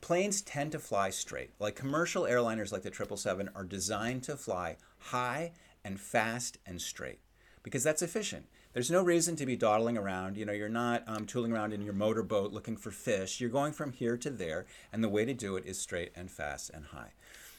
planes 0.00 0.42
tend 0.42 0.70
to 0.70 0.78
fly 0.78 1.08
straight 1.08 1.50
like 1.58 1.74
commercial 1.74 2.24
airliners 2.24 2.70
like 2.70 2.82
the 2.82 2.92
777 2.92 3.48
are 3.54 3.64
designed 3.64 4.22
to 4.22 4.36
fly 4.36 4.76
high 4.98 5.50
and 5.82 5.98
fast 5.98 6.58
and 6.66 6.80
straight 6.80 7.20
because 7.68 7.84
that's 7.84 8.00
efficient. 8.00 8.46
There's 8.72 8.90
no 8.90 9.02
reason 9.02 9.36
to 9.36 9.44
be 9.44 9.54
dawdling 9.54 9.98
around. 9.98 10.38
You 10.38 10.46
know, 10.46 10.54
you're 10.54 10.70
not 10.70 11.04
um, 11.06 11.26
tooling 11.26 11.52
around 11.52 11.74
in 11.74 11.82
your 11.82 11.92
motorboat 11.92 12.50
looking 12.50 12.78
for 12.78 12.90
fish. 12.90 13.42
You're 13.42 13.50
going 13.50 13.74
from 13.74 13.92
here 13.92 14.16
to 14.16 14.30
there, 14.30 14.64
and 14.90 15.04
the 15.04 15.08
way 15.10 15.26
to 15.26 15.34
do 15.34 15.54
it 15.56 15.66
is 15.66 15.78
straight 15.78 16.10
and 16.16 16.30
fast 16.30 16.70
and 16.72 16.86
high. 16.86 17.12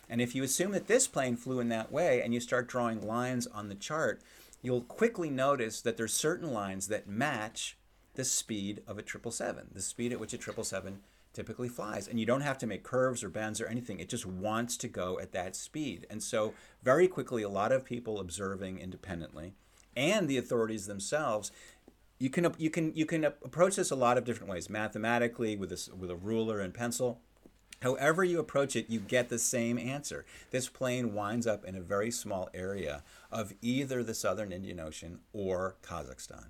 And 0.10 0.19
if 0.19 0.34
you 0.34 0.41
assume 0.41 0.72
that 0.72 0.88
this 0.88 1.08
plane 1.08 1.36
flew 1.36 1.60
in 1.60 1.69
that 1.69 1.91
way 1.91 2.24
and 2.24 2.34
you 2.34 2.39
start 2.39 2.67
drawing 2.67 3.06
lines 3.06 3.45
on 3.45 3.69
the 3.69 3.76
chart, 3.76 4.22
you'll 4.63 4.82
quickly 4.82 5.30
notice 5.30 5.80
that 5.82 5.95
there's 5.95 6.13
certain 6.13 6.52
lines 6.52 6.88
that 6.88 7.08
match 7.08 7.78
the 8.15 8.26
speed 8.26 8.82
of 8.88 8.98
a 8.98 9.06
777, 9.06 9.67
the 9.74 9.82
speed 9.82 10.12
at 10.12 10.19
which 10.19 10.34
a 10.34 10.41
777 10.41 11.02
typically 11.34 11.69
flies. 11.69 12.08
And 12.08 12.19
you 12.19 12.26
don't 12.26 12.41
have 12.41 12.58
to 12.58 12.67
make 12.67 12.82
curves 12.82 13.24
or 13.24 13.30
bends 13.30 13.62
or 13.62 13.67
anything. 13.67 14.00
It 14.00 14.10
just 14.10 14.26
wants 14.26 14.76
to 14.78 14.88
go 14.88 15.19
at 15.19 15.34
that 15.34 15.56
speed. 15.56 16.08
And 16.10 16.24
so, 16.24 16.56
very 16.82 17.08
quickly, 17.08 17.43
a 17.43 17.50
lot 17.50 17.72
of 17.72 17.86
people 17.86 18.19
observing 18.19 18.80
independently 18.80 19.54
and 19.95 20.28
the 20.28 20.38
authorities 20.38 20.88
themselves 20.88 21.52
you 22.19 22.30
can 22.30 22.54
you 22.58 22.69
can 22.69 22.93
you 22.93 23.06
can 23.06 23.23
approach 23.23 23.78
this 23.78 23.91
a 23.91 23.95
lot 23.95 24.17
of 24.17 24.25
different 24.25 24.52
ways 24.52 24.69
mathematically 24.69 25.56
with 25.56 25.71
a, 25.71 25.95
with 25.95 26.12
a 26.12 26.15
ruler 26.15 26.60
and 26.60 26.73
pencil. 26.73 27.21
However 27.82 28.25
you 28.25 28.39
approach 28.39 28.75
it 28.75 28.89
you 28.89 28.99
get 28.99 29.30
the 29.30 29.39
same 29.39 29.80
answer. 29.80 30.25
This 30.52 30.67
plane 30.67 31.13
winds 31.13 31.47
up 31.47 31.63
in 31.63 31.75
a 31.75 31.82
very 31.82 32.12
small 32.12 32.49
area 32.54 33.04
of 33.32 33.54
either 33.62 34.04
the 34.04 34.13
southern 34.13 34.52
indian 34.52 34.82
ocean 34.82 35.21
or 35.32 35.78
kazakhstan. 35.82 36.47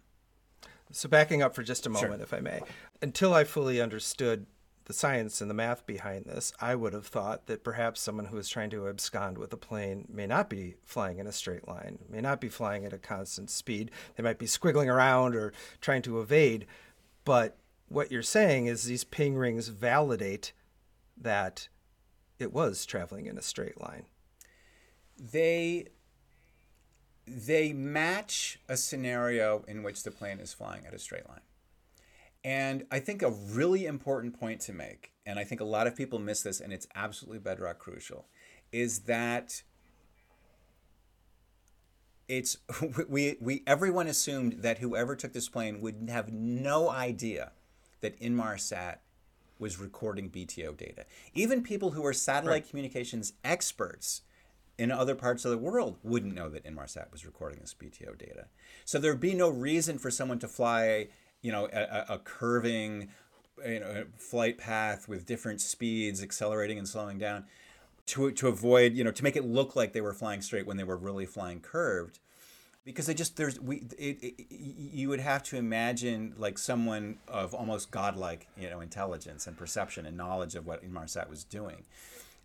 So 0.91 1.07
backing 1.07 1.43
up 1.43 1.53
for 1.53 1.61
just 1.61 1.85
a 1.85 1.89
moment 1.89 2.15
sure. 2.15 2.23
if 2.23 2.33
i 2.33 2.39
may. 2.39 2.61
Until 3.01 3.35
i 3.35 3.43
fully 3.43 3.79
understood 3.79 4.47
the 4.89 4.93
science 4.93 5.39
and 5.39 5.51
the 5.51 5.53
math 5.53 5.85
behind 5.85 6.25
this, 6.25 6.51
I 6.59 6.73
would 6.73 6.93
have 6.93 7.05
thought 7.05 7.45
that 7.45 7.63
perhaps 7.63 8.01
someone 8.01 8.25
who 8.25 8.39
is 8.39 8.49
trying 8.49 8.71
to 8.71 8.87
abscond 8.87 9.37
with 9.37 9.53
a 9.53 9.57
plane 9.57 10.07
may 10.11 10.25
not 10.25 10.49
be 10.49 10.77
flying 10.83 11.19
in 11.19 11.27
a 11.27 11.31
straight 11.31 11.67
line, 11.67 11.99
may 12.09 12.21
not 12.21 12.41
be 12.41 12.49
flying 12.49 12.85
at 12.85 12.91
a 12.91 12.97
constant 12.97 13.51
speed. 13.51 13.91
They 14.15 14.23
might 14.23 14.39
be 14.39 14.47
squiggling 14.47 14.91
around 14.91 15.35
or 15.35 15.53
trying 15.79 16.01
to 16.01 16.19
evade. 16.19 16.65
But 17.23 17.55
what 17.87 18.11
you're 18.11 18.23
saying 18.23 18.65
is 18.65 18.85
these 18.85 19.03
ping 19.03 19.35
rings 19.35 19.67
validate 19.67 20.53
that 21.15 21.69
it 22.39 22.51
was 22.51 22.83
traveling 22.83 23.27
in 23.27 23.37
a 23.37 23.43
straight 23.43 23.79
line. 23.79 24.05
They 25.19 25.89
they 27.27 27.73
match 27.73 28.59
a 28.67 28.75
scenario 28.75 29.63
in 29.67 29.83
which 29.83 30.01
the 30.01 30.09
plane 30.09 30.39
is 30.39 30.51
flying 30.51 30.87
at 30.87 30.95
a 30.95 30.99
straight 30.99 31.29
line. 31.29 31.41
And 32.43 32.85
I 32.89 32.99
think 32.99 33.21
a 33.21 33.31
really 33.31 33.85
important 33.85 34.39
point 34.39 34.61
to 34.61 34.73
make, 34.73 35.11
and 35.25 35.37
I 35.37 35.43
think 35.43 35.59
a 35.59 35.65
lot 35.65 35.87
of 35.87 35.95
people 35.95 36.19
miss 36.19 36.41
this, 36.41 36.61
and 36.61 36.71
it's 36.71 36.87
absolutely 36.95 37.39
bedrock 37.39 37.79
crucial, 37.79 38.27
is 38.71 38.99
that 39.01 39.63
it's 42.29 42.57
we 43.09 43.35
we 43.41 43.63
everyone 43.67 44.07
assumed 44.07 44.59
that 44.59 44.77
whoever 44.77 45.15
took 45.15 45.33
this 45.33 45.49
plane 45.49 45.81
would 45.81 46.09
have 46.09 46.31
no 46.31 46.89
idea 46.89 47.51
that 48.01 48.17
Inmarsat 48.21 48.97
was 49.57 49.77
recording 49.77 50.29
BTO 50.29 50.77
data. 50.77 51.05
Even 51.33 51.61
people 51.61 51.91
who 51.91 52.05
are 52.05 52.13
satellite 52.13 52.63
right. 52.63 52.69
communications 52.69 53.33
experts 53.43 54.21
in 54.77 54.89
other 54.89 55.15
parts 55.15 55.43
of 55.43 55.51
the 55.51 55.57
world 55.57 55.97
wouldn't 56.01 56.33
know 56.33 56.47
that 56.47 56.63
Inmarsat 56.63 57.11
was 57.11 57.25
recording 57.25 57.59
this 57.59 57.75
BTO 57.77 58.17
data. 58.17 58.45
So 58.85 58.97
there'd 58.97 59.19
be 59.19 59.33
no 59.33 59.49
reason 59.49 59.97
for 59.97 60.09
someone 60.09 60.39
to 60.39 60.47
fly 60.47 61.09
you 61.41 61.51
know 61.51 61.67
a, 61.71 62.13
a 62.13 62.19
curving 62.19 63.09
you 63.65 63.79
know 63.79 64.05
flight 64.17 64.57
path 64.57 65.07
with 65.07 65.25
different 65.25 65.61
speeds 65.61 66.21
accelerating 66.21 66.77
and 66.77 66.87
slowing 66.87 67.17
down 67.17 67.45
to 68.05 68.31
to 68.31 68.47
avoid 68.47 68.93
you 68.93 69.03
know 69.03 69.11
to 69.11 69.23
make 69.23 69.35
it 69.35 69.45
look 69.45 69.75
like 69.75 69.93
they 69.93 70.01
were 70.01 70.13
flying 70.13 70.41
straight 70.41 70.65
when 70.65 70.77
they 70.77 70.83
were 70.83 70.97
really 70.97 71.25
flying 71.25 71.59
curved 71.59 72.19
because 72.85 73.05
they 73.05 73.13
just 73.13 73.37
there's 73.37 73.59
we 73.59 73.83
it, 73.97 74.23
it, 74.23 74.45
you 74.49 75.09
would 75.09 75.19
have 75.19 75.43
to 75.43 75.57
imagine 75.57 76.33
like 76.37 76.57
someone 76.57 77.17
of 77.27 77.53
almost 77.53 77.91
godlike 77.91 78.47
you 78.57 78.69
know 78.69 78.79
intelligence 78.79 79.45
and 79.45 79.57
perception 79.57 80.05
and 80.05 80.17
knowledge 80.17 80.55
of 80.55 80.65
what 80.65 80.83
Inmarsat 80.83 81.29
was 81.29 81.43
doing. 81.43 81.83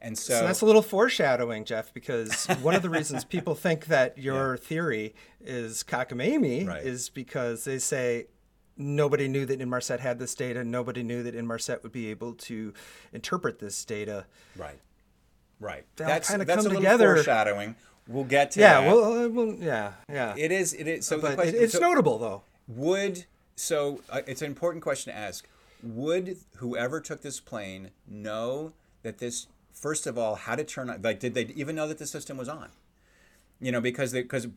And 0.03 0.19
so, 0.19 0.35
so, 0.35 0.45
that's 0.45 0.61
a 0.61 0.67
little 0.67 0.83
foreshadowing, 0.83 1.65
Jeff, 1.65 1.95
because 1.95 2.45
one 2.61 2.75
of 2.75 2.83
the 2.83 2.91
reasons 2.91 3.25
people 3.25 3.55
think 3.55 3.87
that 3.87 4.19
your 4.19 4.57
yeah. 4.57 4.61
theory 4.61 5.15
is 5.41 5.83
cockamamie 5.83 6.67
right. 6.67 6.85
is 6.85 7.09
because 7.09 7.65
they 7.65 7.79
say, 7.79 8.27
nobody 8.77 9.29
knew 9.29 9.47
that 9.47 9.61
Inmarsat 9.61 10.01
had 10.01 10.19
this 10.19 10.35
data. 10.35 10.65
Nobody 10.65 11.03
knew 11.03 11.23
that 11.23 11.35
Inmarsat 11.35 11.83
would 11.83 11.93
be 11.93 12.09
able 12.11 12.35
to 12.35 12.73
interpret 13.13 13.59
this 13.59 13.85
data. 13.85 14.27
Right. 14.57 14.79
Right. 15.61 15.85
They'll 15.97 16.07
that's 16.09 16.29
kind 16.29 16.43
of 16.43 16.49
come 16.49 16.67
a 16.67 16.69
together. 16.75 17.15
foreshadowing. 17.15 17.77
We'll 18.09 18.25
get 18.25 18.51
to 18.53 18.61
Yeah, 18.61 18.81
that. 18.83 18.87
well, 18.87 19.05
uh, 19.25 19.29
well, 19.29 19.57
yeah, 19.59 19.93
yeah. 20.11 20.35
it 20.37 20.53
is. 20.53 20.75
It 20.75 20.87
is. 20.87 21.07
So 21.07 21.19
but 21.21 21.37
question, 21.37 21.55
it's 21.59 21.73
so 21.73 21.79
notable 21.81 22.19
though. 22.19 22.43
would 22.69 23.25
so 23.57 24.01
uh, 24.11 24.21
it's 24.27 24.43
an 24.43 24.49
important 24.49 24.83
question 24.83 25.13
to 25.13 25.19
ask. 25.19 25.47
Would 25.83 26.37
whoever 26.57 27.01
took 27.01 27.23
this 27.23 27.41
plane 27.41 27.91
know 28.07 28.73
that 29.03 29.19
this? 29.19 29.47
First 29.73 30.07
of 30.07 30.17
all, 30.19 30.35
how 30.35 30.55
to 30.55 30.65
turn 30.65 30.89
on? 30.91 31.01
Like, 31.03 31.19
did 31.19 31.35
they 31.35 31.47
even 31.57 31.75
know 31.77 31.89
that 31.89 31.99
the 31.99 32.07
system 32.07 32.37
was 32.37 32.49
on? 32.49 32.69
You 33.61 33.73
know, 33.73 33.81
because 33.81 34.13
they 34.13 34.23
because 34.23 34.49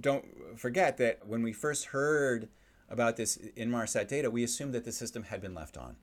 don't 0.00 0.24
forget 0.58 0.96
that 0.98 1.26
when 1.26 1.42
we 1.42 1.52
first 1.52 1.86
heard 1.86 2.48
about 2.88 3.16
this 3.16 3.38
Inmarsat 3.56 4.08
data, 4.08 4.30
we 4.30 4.44
assumed 4.44 4.74
that 4.74 4.84
the 4.84 4.92
system 4.92 5.24
had 5.24 5.40
been 5.40 5.54
left 5.54 5.76
on. 5.76 5.96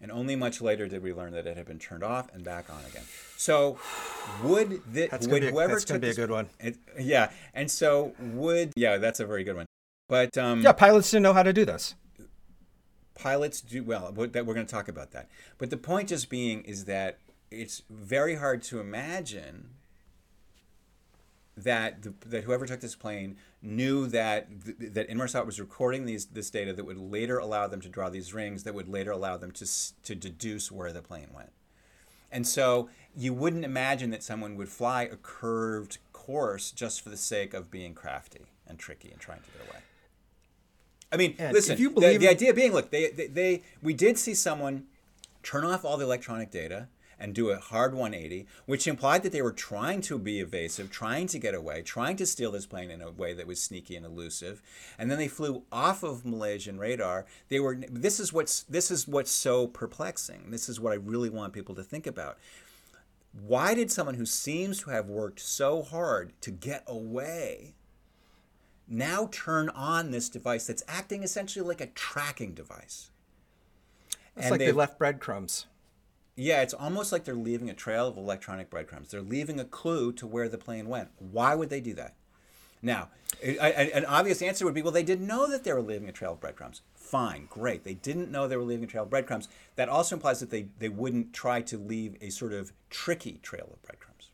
And 0.00 0.12
only 0.12 0.36
much 0.36 0.60
later 0.60 0.86
did 0.86 1.02
we 1.02 1.12
learn 1.12 1.32
that 1.32 1.46
it 1.46 1.56
had 1.56 1.66
been 1.66 1.80
turned 1.80 2.04
off 2.04 2.32
and 2.32 2.44
back 2.44 2.70
on 2.70 2.84
again. 2.88 3.02
So, 3.36 3.78
would 4.44 4.80
the, 4.92 5.08
That's 5.08 5.26
would 5.26 5.40
gonna 5.40 5.46
be, 5.46 5.52
whoever 5.52 5.72
that's 5.72 5.84
gonna 5.84 5.98
be 5.98 6.10
a 6.10 6.14
good 6.14 6.30
one. 6.30 6.48
it, 6.60 6.76
yeah, 7.00 7.30
and 7.52 7.68
so 7.68 8.12
would 8.20 8.72
yeah, 8.76 8.98
that's 8.98 9.18
a 9.18 9.26
very 9.26 9.42
good 9.42 9.56
one. 9.56 9.66
But 10.08 10.38
um, 10.38 10.62
Yeah, 10.62 10.72
pilots 10.72 11.10
didn't 11.10 11.24
know 11.24 11.32
how 11.32 11.42
to 11.42 11.52
do 11.52 11.64
this. 11.64 11.96
pilots 13.16 13.60
do 13.60 13.82
well. 13.82 14.12
That 14.12 14.46
we're 14.46 14.54
going 14.54 14.66
to 14.66 14.70
talk 14.70 14.86
about 14.88 15.10
that. 15.10 15.28
But 15.58 15.70
the 15.70 15.76
point 15.76 16.10
just 16.10 16.30
being 16.30 16.62
is 16.62 16.84
that 16.84 17.18
it's 17.50 17.82
very 17.90 18.36
hard 18.36 18.62
to 18.64 18.78
imagine 18.78 19.70
that 21.64 22.02
the, 22.02 22.14
that 22.26 22.44
whoever 22.44 22.66
took 22.66 22.80
this 22.80 22.94
plane 22.94 23.36
knew 23.62 24.06
that 24.06 24.48
th- 24.64 24.92
that 24.94 25.08
Inmarsat 25.08 25.44
was 25.46 25.58
recording 25.60 26.04
these 26.06 26.26
this 26.26 26.50
data 26.50 26.72
that 26.72 26.84
would 26.84 26.98
later 26.98 27.38
allow 27.38 27.66
them 27.66 27.80
to 27.80 27.88
draw 27.88 28.08
these 28.08 28.32
rings 28.34 28.62
that 28.64 28.74
would 28.74 28.88
later 28.88 29.10
allow 29.10 29.36
them 29.36 29.50
to 29.52 29.66
to 30.02 30.14
deduce 30.14 30.70
where 30.70 30.92
the 30.92 31.02
plane 31.02 31.28
went. 31.34 31.50
And 32.30 32.46
so 32.46 32.88
you 33.16 33.32
wouldn't 33.32 33.64
imagine 33.64 34.10
that 34.10 34.22
someone 34.22 34.56
would 34.56 34.68
fly 34.68 35.02
a 35.04 35.16
curved 35.16 35.98
course 36.12 36.70
just 36.70 37.00
for 37.00 37.08
the 37.08 37.16
sake 37.16 37.54
of 37.54 37.70
being 37.70 37.94
crafty 37.94 38.46
and 38.66 38.78
tricky 38.78 39.10
and 39.10 39.18
trying 39.20 39.40
to 39.40 39.46
get 39.58 39.68
away. 39.68 39.80
I 41.10 41.16
mean, 41.16 41.34
And 41.38 41.54
listen. 41.54 41.72
if 41.72 41.80
you 41.80 41.90
the- 41.90 42.18
the, 42.18 42.28
idea 42.28 42.52
being, 42.52 42.72
look, 42.72 42.90
they, 42.90 43.08
they, 43.10 43.26
they 43.28 43.62
we 43.82 43.94
did 43.94 44.18
see 44.18 44.34
someone 44.34 44.84
turn 45.42 45.64
off 45.64 45.84
all 45.84 45.96
the 45.96 46.04
electronic 46.04 46.50
data 46.50 46.88
and 47.20 47.34
do 47.34 47.50
a 47.50 47.58
hard 47.58 47.94
180, 47.94 48.46
which 48.66 48.86
implied 48.86 49.22
that 49.22 49.32
they 49.32 49.42
were 49.42 49.52
trying 49.52 50.00
to 50.02 50.18
be 50.18 50.40
evasive, 50.40 50.90
trying 50.90 51.26
to 51.26 51.38
get 51.38 51.54
away, 51.54 51.82
trying 51.82 52.16
to 52.16 52.26
steal 52.26 52.52
this 52.52 52.66
plane 52.66 52.90
in 52.90 53.00
a 53.02 53.10
way 53.10 53.32
that 53.34 53.46
was 53.46 53.60
sneaky 53.60 53.96
and 53.96 54.06
elusive. 54.06 54.62
And 54.98 55.10
then 55.10 55.18
they 55.18 55.28
flew 55.28 55.64
off 55.72 56.02
of 56.02 56.24
Malaysian 56.24 56.78
radar. 56.78 57.26
They 57.48 57.60
were 57.60 57.74
this 57.76 58.20
is 58.20 58.32
what's 58.32 58.62
this 58.64 58.90
is 58.90 59.08
what's 59.08 59.32
so 59.32 59.66
perplexing. 59.66 60.50
This 60.50 60.68
is 60.68 60.78
what 60.80 60.92
I 60.92 60.96
really 60.96 61.30
want 61.30 61.52
people 61.52 61.74
to 61.74 61.82
think 61.82 62.06
about. 62.06 62.38
Why 63.32 63.74
did 63.74 63.90
someone 63.92 64.14
who 64.16 64.26
seems 64.26 64.78
to 64.80 64.90
have 64.90 65.06
worked 65.08 65.40
so 65.40 65.82
hard 65.82 66.32
to 66.40 66.50
get 66.50 66.82
away 66.86 67.74
now 68.88 69.28
turn 69.30 69.68
on 69.68 70.10
this 70.10 70.28
device 70.28 70.66
that's 70.66 70.82
acting 70.88 71.22
essentially 71.22 71.64
like 71.66 71.80
a 71.80 71.86
tracking 71.88 72.54
device? 72.54 73.10
It's 74.36 74.46
And 74.46 74.50
like 74.52 74.58
they 74.60 74.66
they- 74.66 74.72
left 74.72 74.98
breadcrumbs. 74.98 75.66
Yeah, 76.40 76.62
it's 76.62 76.72
almost 76.72 77.10
like 77.10 77.24
they're 77.24 77.34
leaving 77.34 77.68
a 77.68 77.74
trail 77.74 78.06
of 78.06 78.16
electronic 78.16 78.70
breadcrumbs. 78.70 79.10
They're 79.10 79.20
leaving 79.20 79.58
a 79.58 79.64
clue 79.64 80.12
to 80.12 80.26
where 80.26 80.48
the 80.48 80.56
plane 80.56 80.88
went. 80.88 81.08
Why 81.18 81.56
would 81.56 81.68
they 81.68 81.80
do 81.80 81.94
that? 81.94 82.14
Now, 82.80 83.08
a- 83.42 83.58
an 83.92 84.04
obvious 84.04 84.40
answer 84.40 84.64
would 84.64 84.72
be 84.74 84.80
well, 84.80 84.92
they 84.92 85.02
didn't 85.02 85.26
know 85.26 85.50
that 85.50 85.64
they 85.64 85.72
were 85.72 85.82
leaving 85.82 86.08
a 86.08 86.12
trail 86.12 86.34
of 86.34 86.40
breadcrumbs. 86.40 86.82
Fine, 86.94 87.48
great. 87.50 87.82
They 87.82 87.94
didn't 87.94 88.30
know 88.30 88.46
they 88.46 88.56
were 88.56 88.62
leaving 88.62 88.84
a 88.84 88.86
trail 88.86 89.02
of 89.02 89.10
breadcrumbs. 89.10 89.48
That 89.74 89.88
also 89.88 90.14
implies 90.14 90.38
that 90.38 90.50
they, 90.50 90.68
they 90.78 90.88
wouldn't 90.88 91.32
try 91.32 91.60
to 91.62 91.76
leave 91.76 92.14
a 92.20 92.30
sort 92.30 92.52
of 92.52 92.72
tricky 92.88 93.40
trail 93.42 93.70
of 93.72 93.82
breadcrumbs. 93.82 94.30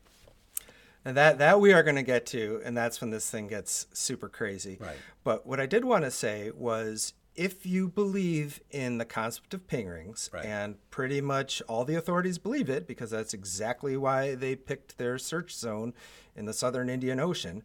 And 1.06 1.16
that 1.16 1.38
that 1.38 1.58
we 1.58 1.72
are 1.72 1.82
going 1.82 1.96
to 1.96 2.02
get 2.02 2.26
to, 2.26 2.60
and 2.66 2.76
that's 2.76 3.00
when 3.00 3.08
this 3.10 3.30
thing 3.30 3.46
gets 3.46 3.86
super 3.94 4.28
crazy. 4.28 4.76
Right. 4.78 4.96
But 5.22 5.46
what 5.46 5.58
I 5.58 5.64
did 5.64 5.86
want 5.86 6.04
to 6.04 6.10
say 6.10 6.50
was, 6.50 7.14
if 7.34 7.66
you 7.66 7.88
believe 7.88 8.60
in 8.70 8.98
the 8.98 9.04
concept 9.04 9.54
of 9.54 9.66
ping 9.66 9.88
rings, 9.88 10.30
Right. 10.32 10.44
and 10.44 10.76
pretty 10.90 11.20
much 11.20 11.60
all 11.62 11.84
the 11.84 11.96
authorities 11.96 12.38
believe 12.38 12.68
it, 12.68 12.86
because 12.86 13.10
that's 13.10 13.34
exactly 13.34 13.96
why 13.96 14.34
they 14.34 14.54
picked 14.54 14.98
their 14.98 15.18
search 15.18 15.54
zone 15.54 15.94
in 16.36 16.44
the 16.46 16.52
southern 16.52 16.88
Indian 16.88 17.18
Ocean, 17.18 17.64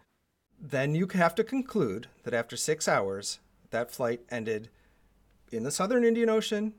then 0.60 0.96
you 0.96 1.08
have 1.14 1.36
to 1.36 1.44
conclude 1.44 2.08
that 2.24 2.34
after 2.34 2.58
six 2.58 2.88
hours, 2.88 3.40
that 3.70 3.92
flight 3.92 4.22
ended 4.30 4.70
in 5.52 5.64
the 5.64 5.72
southern 5.72 6.04
Indian 6.04 6.30
Ocean 6.30 6.74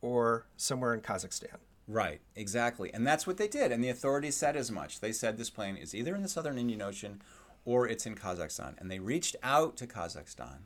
or 0.00 0.46
somewhere 0.56 0.94
in 0.94 1.00
Kazakhstan. 1.00 1.56
Right, 1.86 2.20
exactly. 2.36 2.92
And 2.92 3.06
that's 3.06 3.26
what 3.26 3.38
they 3.38 3.48
did. 3.48 3.72
And 3.72 3.82
the 3.82 3.88
authorities 3.88 4.36
said 4.36 4.56
as 4.56 4.70
much. 4.70 5.00
They 5.00 5.12
said 5.12 5.38
this 5.38 5.50
plane 5.50 5.76
is 5.76 5.94
either 5.94 6.14
in 6.14 6.22
the 6.22 6.28
southern 6.28 6.58
Indian 6.58 6.82
Ocean 6.82 7.22
or 7.64 7.88
it's 7.88 8.04
in 8.06 8.14
Kazakhstan. 8.14 8.78
And 8.78 8.90
they 8.90 8.98
reached 8.98 9.36
out 9.42 9.76
to 9.78 9.86
Kazakhstan. 9.86 10.58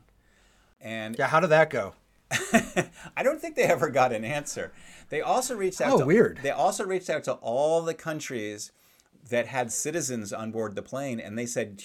And 0.83 1.15
Yeah, 1.17 1.27
how 1.27 1.39
did 1.39 1.49
that 1.49 1.69
go? 1.71 1.93
I 3.17 3.23
don't 3.23 3.39
think 3.39 3.55
they 3.55 3.63
ever 3.63 3.89
got 3.89 4.11
an 4.11 4.23
answer. 4.25 4.71
They 5.09 5.21
also 5.21 5.55
reached 5.55 5.81
out 5.81 5.93
Oh, 5.93 5.99
to 5.99 6.05
weird. 6.05 6.39
They 6.43 6.51
also 6.51 6.83
reached 6.85 7.09
out 7.09 7.23
to 7.25 7.33
all 7.33 7.81
the 7.81 7.93
countries 7.93 8.71
that 9.29 9.47
had 9.47 9.71
citizens 9.71 10.33
on 10.33 10.51
board 10.51 10.75
the 10.75 10.81
plane 10.81 11.17
and 11.19 11.37
they 11.37 11.45
said 11.45 11.81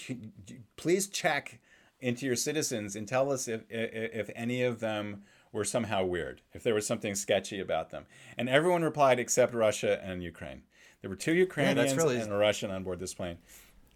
please 0.75 1.07
check 1.07 1.59
into 2.01 2.25
your 2.25 2.35
citizens 2.35 2.95
and 2.97 3.07
tell 3.07 3.31
us 3.31 3.47
if 3.47 3.61
if, 3.69 4.27
if 4.27 4.29
any 4.35 4.61
of 4.61 4.79
them 4.81 5.23
were 5.53 5.63
somehow 5.63 6.03
weird, 6.03 6.41
if 6.53 6.61
there 6.63 6.73
was 6.75 6.85
something 6.85 7.15
sketchy 7.15 7.59
about 7.59 7.89
them. 7.89 8.05
And 8.37 8.47
everyone 8.49 8.83
replied 8.83 9.19
except 9.19 9.53
Russia 9.53 9.99
and 10.03 10.21
Ukraine. 10.21 10.61
There 11.01 11.09
were 11.09 11.15
two 11.15 11.33
Ukrainians 11.33 11.95
really- 11.95 12.17
and 12.17 12.31
a 12.31 12.37
Russian 12.37 12.69
on 12.71 12.83
board 12.83 12.99
this 12.99 13.13
plane. 13.13 13.37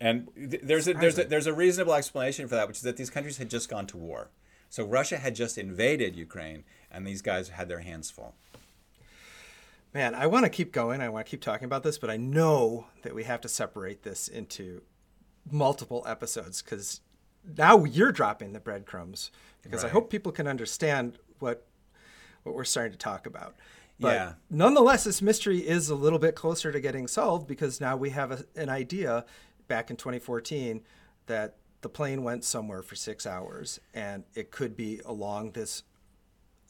And 0.02 0.28
th- 0.36 0.62
there's 0.64 0.88
a, 0.88 0.94
there's 0.94 1.20
a, 1.20 1.24
there's 1.26 1.48
a 1.48 1.54
reasonable 1.54 1.94
explanation 1.94 2.48
for 2.48 2.56
that, 2.56 2.68
which 2.68 2.78
is 2.78 2.84
that 2.84 2.98
these 2.98 3.10
countries 3.10 3.38
had 3.38 3.50
just 3.50 3.70
gone 3.70 3.86
to 3.88 3.98
war. 3.98 4.30
So 4.74 4.84
Russia 4.84 5.18
had 5.18 5.36
just 5.36 5.60
invaded 5.60 6.16
Ukraine, 6.16 6.64
and 6.90 7.06
these 7.06 7.22
guys 7.22 7.50
had 7.50 7.70
their 7.70 7.82
hands 7.82 8.10
full. 8.10 8.34
Man, 9.94 10.16
I 10.16 10.26
want 10.26 10.46
to 10.46 10.50
keep 10.50 10.72
going. 10.72 11.00
I 11.00 11.10
want 11.10 11.28
to 11.28 11.30
keep 11.30 11.42
talking 11.42 11.66
about 11.66 11.84
this, 11.84 12.00
but 12.00 12.10
I 12.10 12.18
know 12.18 12.88
that 13.04 13.14
we 13.14 13.26
have 13.26 13.40
to 13.42 13.48
separate 13.48 14.02
this 14.02 14.28
into 14.28 14.82
multiple 15.52 16.04
episodes 16.08 16.64
because 16.64 17.02
now 17.56 17.84
you're 17.84 18.12
dropping 18.12 18.54
the 18.54 18.60
breadcrumbs 18.60 19.30
because 19.62 19.84
I 19.84 19.90
hope 19.90 20.10
people 20.10 20.32
can 20.32 20.48
understand 20.48 21.20
what 21.38 21.68
what 22.42 22.56
we're 22.56 22.64
starting 22.64 22.94
to 22.94 22.98
talk 22.98 23.28
about. 23.28 23.54
But 24.00 24.16
Yeah. 24.16 24.34
nonetheless, 24.50 25.04
this 25.04 25.22
mystery 25.22 25.60
is 25.60 25.92
a 25.92 25.96
little 25.96 26.18
bit 26.18 26.34
closer 26.34 26.72
to 26.72 26.80
getting 26.80 27.08
solved 27.08 27.46
because 27.46 27.80
now 27.80 27.96
we 27.96 28.10
have 28.10 28.32
a, 28.32 28.46
an 28.56 28.70
idea 28.70 29.24
back 29.68 29.92
in 29.92 29.98
2014 29.98 30.82
that 31.28 31.58
the 31.84 31.90
plane 31.90 32.24
went 32.24 32.44
somewhere 32.44 32.82
for 32.82 32.96
six 32.96 33.28
hours 33.28 33.80
and 33.94 34.24
it 34.34 34.52
could 34.52 34.76
be 34.76 35.00
along 35.06 35.52
this 35.52 35.84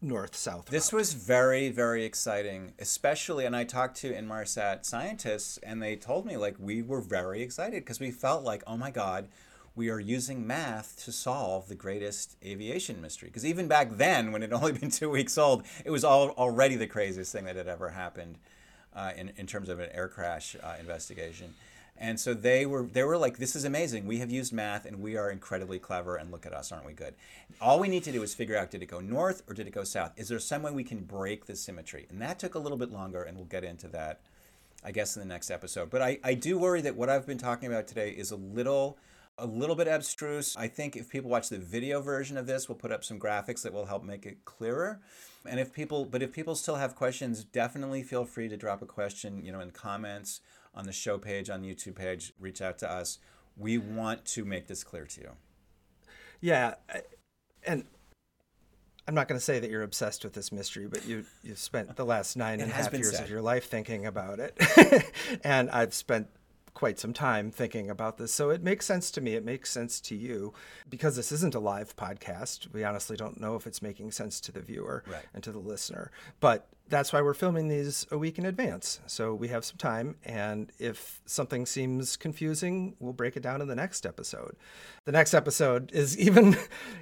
north 0.01 0.35
south 0.35 0.65
This 0.65 0.91
was 0.91 1.13
very, 1.13 1.69
very 1.69 2.03
exciting, 2.03 2.73
especially, 2.77 3.45
and 3.45 3.55
I 3.55 3.63
talked 3.63 3.95
to 3.97 4.11
Inmarsat 4.11 4.85
scientists, 4.85 5.57
and 5.63 5.81
they 5.81 5.95
told 5.95 6.25
me 6.25 6.35
like 6.35 6.55
we 6.59 6.81
were 6.81 6.99
very 6.99 7.41
excited 7.41 7.85
because 7.85 8.01
we 8.01 8.11
felt 8.11 8.43
like, 8.43 8.63
oh 8.67 8.75
my 8.75 8.91
God, 8.91 9.29
we 9.75 9.89
are 9.89 9.99
using 9.99 10.45
math 10.45 11.03
to 11.05 11.11
solve 11.11 11.67
the 11.67 11.75
greatest 11.75 12.35
aviation 12.43 13.01
mystery. 13.01 13.29
Because 13.29 13.45
even 13.45 13.67
back 13.67 13.91
then, 13.91 14.31
when 14.31 14.43
it 14.43 14.51
had 14.51 14.57
only 14.61 14.73
been 14.73 14.91
two 14.91 15.09
weeks 15.09 15.37
old, 15.37 15.63
it 15.85 15.89
was 15.89 16.03
all, 16.03 16.29
already 16.31 16.75
the 16.75 16.87
craziest 16.87 17.31
thing 17.31 17.45
that 17.45 17.55
had 17.55 17.67
ever 17.67 17.89
happened 17.89 18.37
uh, 18.93 19.11
in, 19.15 19.31
in 19.37 19.47
terms 19.47 19.69
of 19.69 19.79
an 19.79 19.89
air 19.93 20.07
crash 20.07 20.55
uh, 20.61 20.75
investigation. 20.79 21.53
And 21.97 22.19
so 22.19 22.33
they 22.33 22.65
were 22.65 22.83
they 22.83 23.03
were 23.03 23.17
like, 23.17 23.37
this 23.37 23.55
is 23.55 23.65
amazing. 23.65 24.07
We 24.07 24.19
have 24.19 24.31
used 24.31 24.51
math 24.51 24.85
and 24.85 25.01
we 25.01 25.15
are 25.15 25.29
incredibly 25.29 25.79
clever 25.79 26.15
and 26.15 26.31
look 26.31 26.45
at 26.45 26.53
us, 26.53 26.71
aren't 26.71 26.85
we 26.85 26.93
good? 26.93 27.13
All 27.61 27.79
we 27.79 27.87
need 27.87 28.03
to 28.03 28.11
do 28.11 28.23
is 28.23 28.33
figure 28.33 28.57
out 28.57 28.71
did 28.71 28.81
it 28.81 28.87
go 28.87 28.99
north 28.99 29.43
or 29.47 29.53
did 29.53 29.67
it 29.67 29.73
go 29.73 29.83
south? 29.83 30.11
Is 30.17 30.27
there 30.27 30.39
some 30.39 30.63
way 30.63 30.71
we 30.71 30.83
can 30.83 31.03
break 31.03 31.45
the 31.45 31.55
symmetry? 31.55 32.07
And 32.09 32.21
that 32.21 32.39
took 32.39 32.55
a 32.55 32.59
little 32.59 32.77
bit 32.77 32.91
longer 32.91 33.23
and 33.23 33.37
we'll 33.37 33.45
get 33.45 33.63
into 33.63 33.87
that 33.89 34.21
I 34.83 34.91
guess 34.91 35.15
in 35.15 35.21
the 35.21 35.27
next 35.27 35.49
episode. 35.49 35.89
But 35.89 36.01
I, 36.01 36.19
I 36.23 36.33
do 36.33 36.57
worry 36.57 36.81
that 36.81 36.95
what 36.95 37.09
I've 37.09 37.25
been 37.25 37.37
talking 37.37 37.71
about 37.71 37.87
today 37.87 38.09
is 38.09 38.31
a 38.31 38.35
little 38.35 38.97
a 39.39 39.47
little 39.47 39.75
bit 39.75 39.87
abstruse. 39.87 40.55
I 40.55 40.67
think 40.67 40.95
if 40.95 41.09
people 41.09 41.29
watch 41.29 41.49
the 41.49 41.57
video 41.57 42.01
version 42.01 42.37
of 42.37 42.45
this, 42.45 42.69
we'll 42.69 42.75
put 42.77 42.91
up 42.91 43.03
some 43.03 43.19
graphics 43.19 43.63
that 43.63 43.73
will 43.73 43.87
help 43.87 44.03
make 44.03 44.27
it 44.27 44.45
clearer. 44.45 44.99
And 45.47 45.59
if 45.59 45.73
people 45.73 46.05
but 46.05 46.21
if 46.21 46.31
people 46.31 46.55
still 46.55 46.75
have 46.75 46.95
questions, 46.95 47.43
definitely 47.43 48.03
feel 48.03 48.25
free 48.25 48.49
to 48.49 48.57
drop 48.57 48.81
a 48.81 48.85
question, 48.85 49.43
you 49.43 49.51
know, 49.51 49.59
in 49.59 49.71
comments 49.71 50.41
on 50.73 50.85
the 50.85 50.91
show 50.91 51.17
page, 51.17 51.49
on 51.49 51.61
the 51.61 51.73
YouTube 51.73 51.95
page, 51.95 52.33
reach 52.39 52.61
out 52.61 52.77
to 52.79 52.91
us. 52.91 53.19
We 53.55 53.77
want 53.77 54.25
to 54.25 54.45
make 54.45 54.67
this 54.67 54.83
clear 54.83 55.05
to 55.05 55.21
you. 55.21 55.29
Yeah, 56.41 56.75
and 57.65 57.85
I'm 59.07 59.15
not 59.15 59.27
going 59.27 59.39
to 59.39 59.43
say 59.43 59.59
that 59.59 59.69
you're 59.69 59.83
obsessed 59.83 60.23
with 60.23 60.33
this 60.33 60.51
mystery, 60.51 60.87
but 60.87 61.05
you 61.05 61.25
you've 61.43 61.59
spent 61.59 61.95
the 61.95 62.05
last 62.05 62.35
nine 62.35 62.61
and 62.61 62.71
a 62.71 62.73
half 62.73 62.93
years 62.93 63.19
of 63.19 63.29
your 63.29 63.41
life 63.41 63.69
thinking 63.69 64.05
about 64.05 64.39
it, 64.39 64.57
and 65.43 65.69
I've 65.69 65.93
spent 65.93 66.27
quite 66.73 66.99
some 66.99 67.13
time 67.13 67.51
thinking 67.51 67.89
about 67.89 68.17
this. 68.17 68.33
So 68.33 68.49
it 68.49 68.63
makes 68.63 68.85
sense 68.85 69.11
to 69.11 69.21
me. 69.21 69.35
It 69.35 69.45
makes 69.45 69.69
sense 69.69 70.01
to 70.01 70.15
you. 70.15 70.53
Because 70.89 71.15
this 71.15 71.31
isn't 71.31 71.55
a 71.55 71.59
live 71.59 71.95
podcast, 71.95 72.71
we 72.73 72.83
honestly 72.83 73.15
don't 73.15 73.39
know 73.39 73.55
if 73.55 73.67
it's 73.67 73.81
making 73.81 74.11
sense 74.11 74.39
to 74.41 74.51
the 74.51 74.59
viewer 74.61 75.03
Right. 75.07 75.23
and 75.33 75.43
to 75.43 75.51
the 75.51 75.59
listener. 75.59 76.11
But 76.39 76.67
that's 76.89 77.13
why 77.13 77.21
we're 77.21 77.33
filming 77.33 77.69
these 77.69 78.05
a 78.11 78.17
week 78.17 78.37
in 78.37 78.45
advance. 78.45 78.99
So 79.07 79.33
we 79.33 79.47
have 79.49 79.63
some 79.63 79.77
time. 79.77 80.15
And 80.25 80.71
if 80.79 81.21
something 81.25 81.65
seems 81.65 82.17
confusing, 82.17 82.95
we'll 82.99 83.13
break 83.13 83.37
it 83.37 83.43
down 83.43 83.61
in 83.61 83.67
the 83.67 83.75
next 83.75 84.05
episode. 84.05 84.55
The 85.05 85.11
next 85.11 85.33
episode 85.33 85.91
is 85.93 86.17
even 86.27 86.57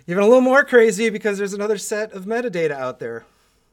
even 0.08 0.24
a 0.24 0.28
little 0.28 0.42
more 0.42 0.64
crazy 0.66 1.10
because 1.10 1.38
there's 1.38 1.54
another 1.54 1.78
set 1.78 2.12
of 2.14 2.26
metadata 2.26 2.72
out 2.72 3.00
there. 3.00 3.26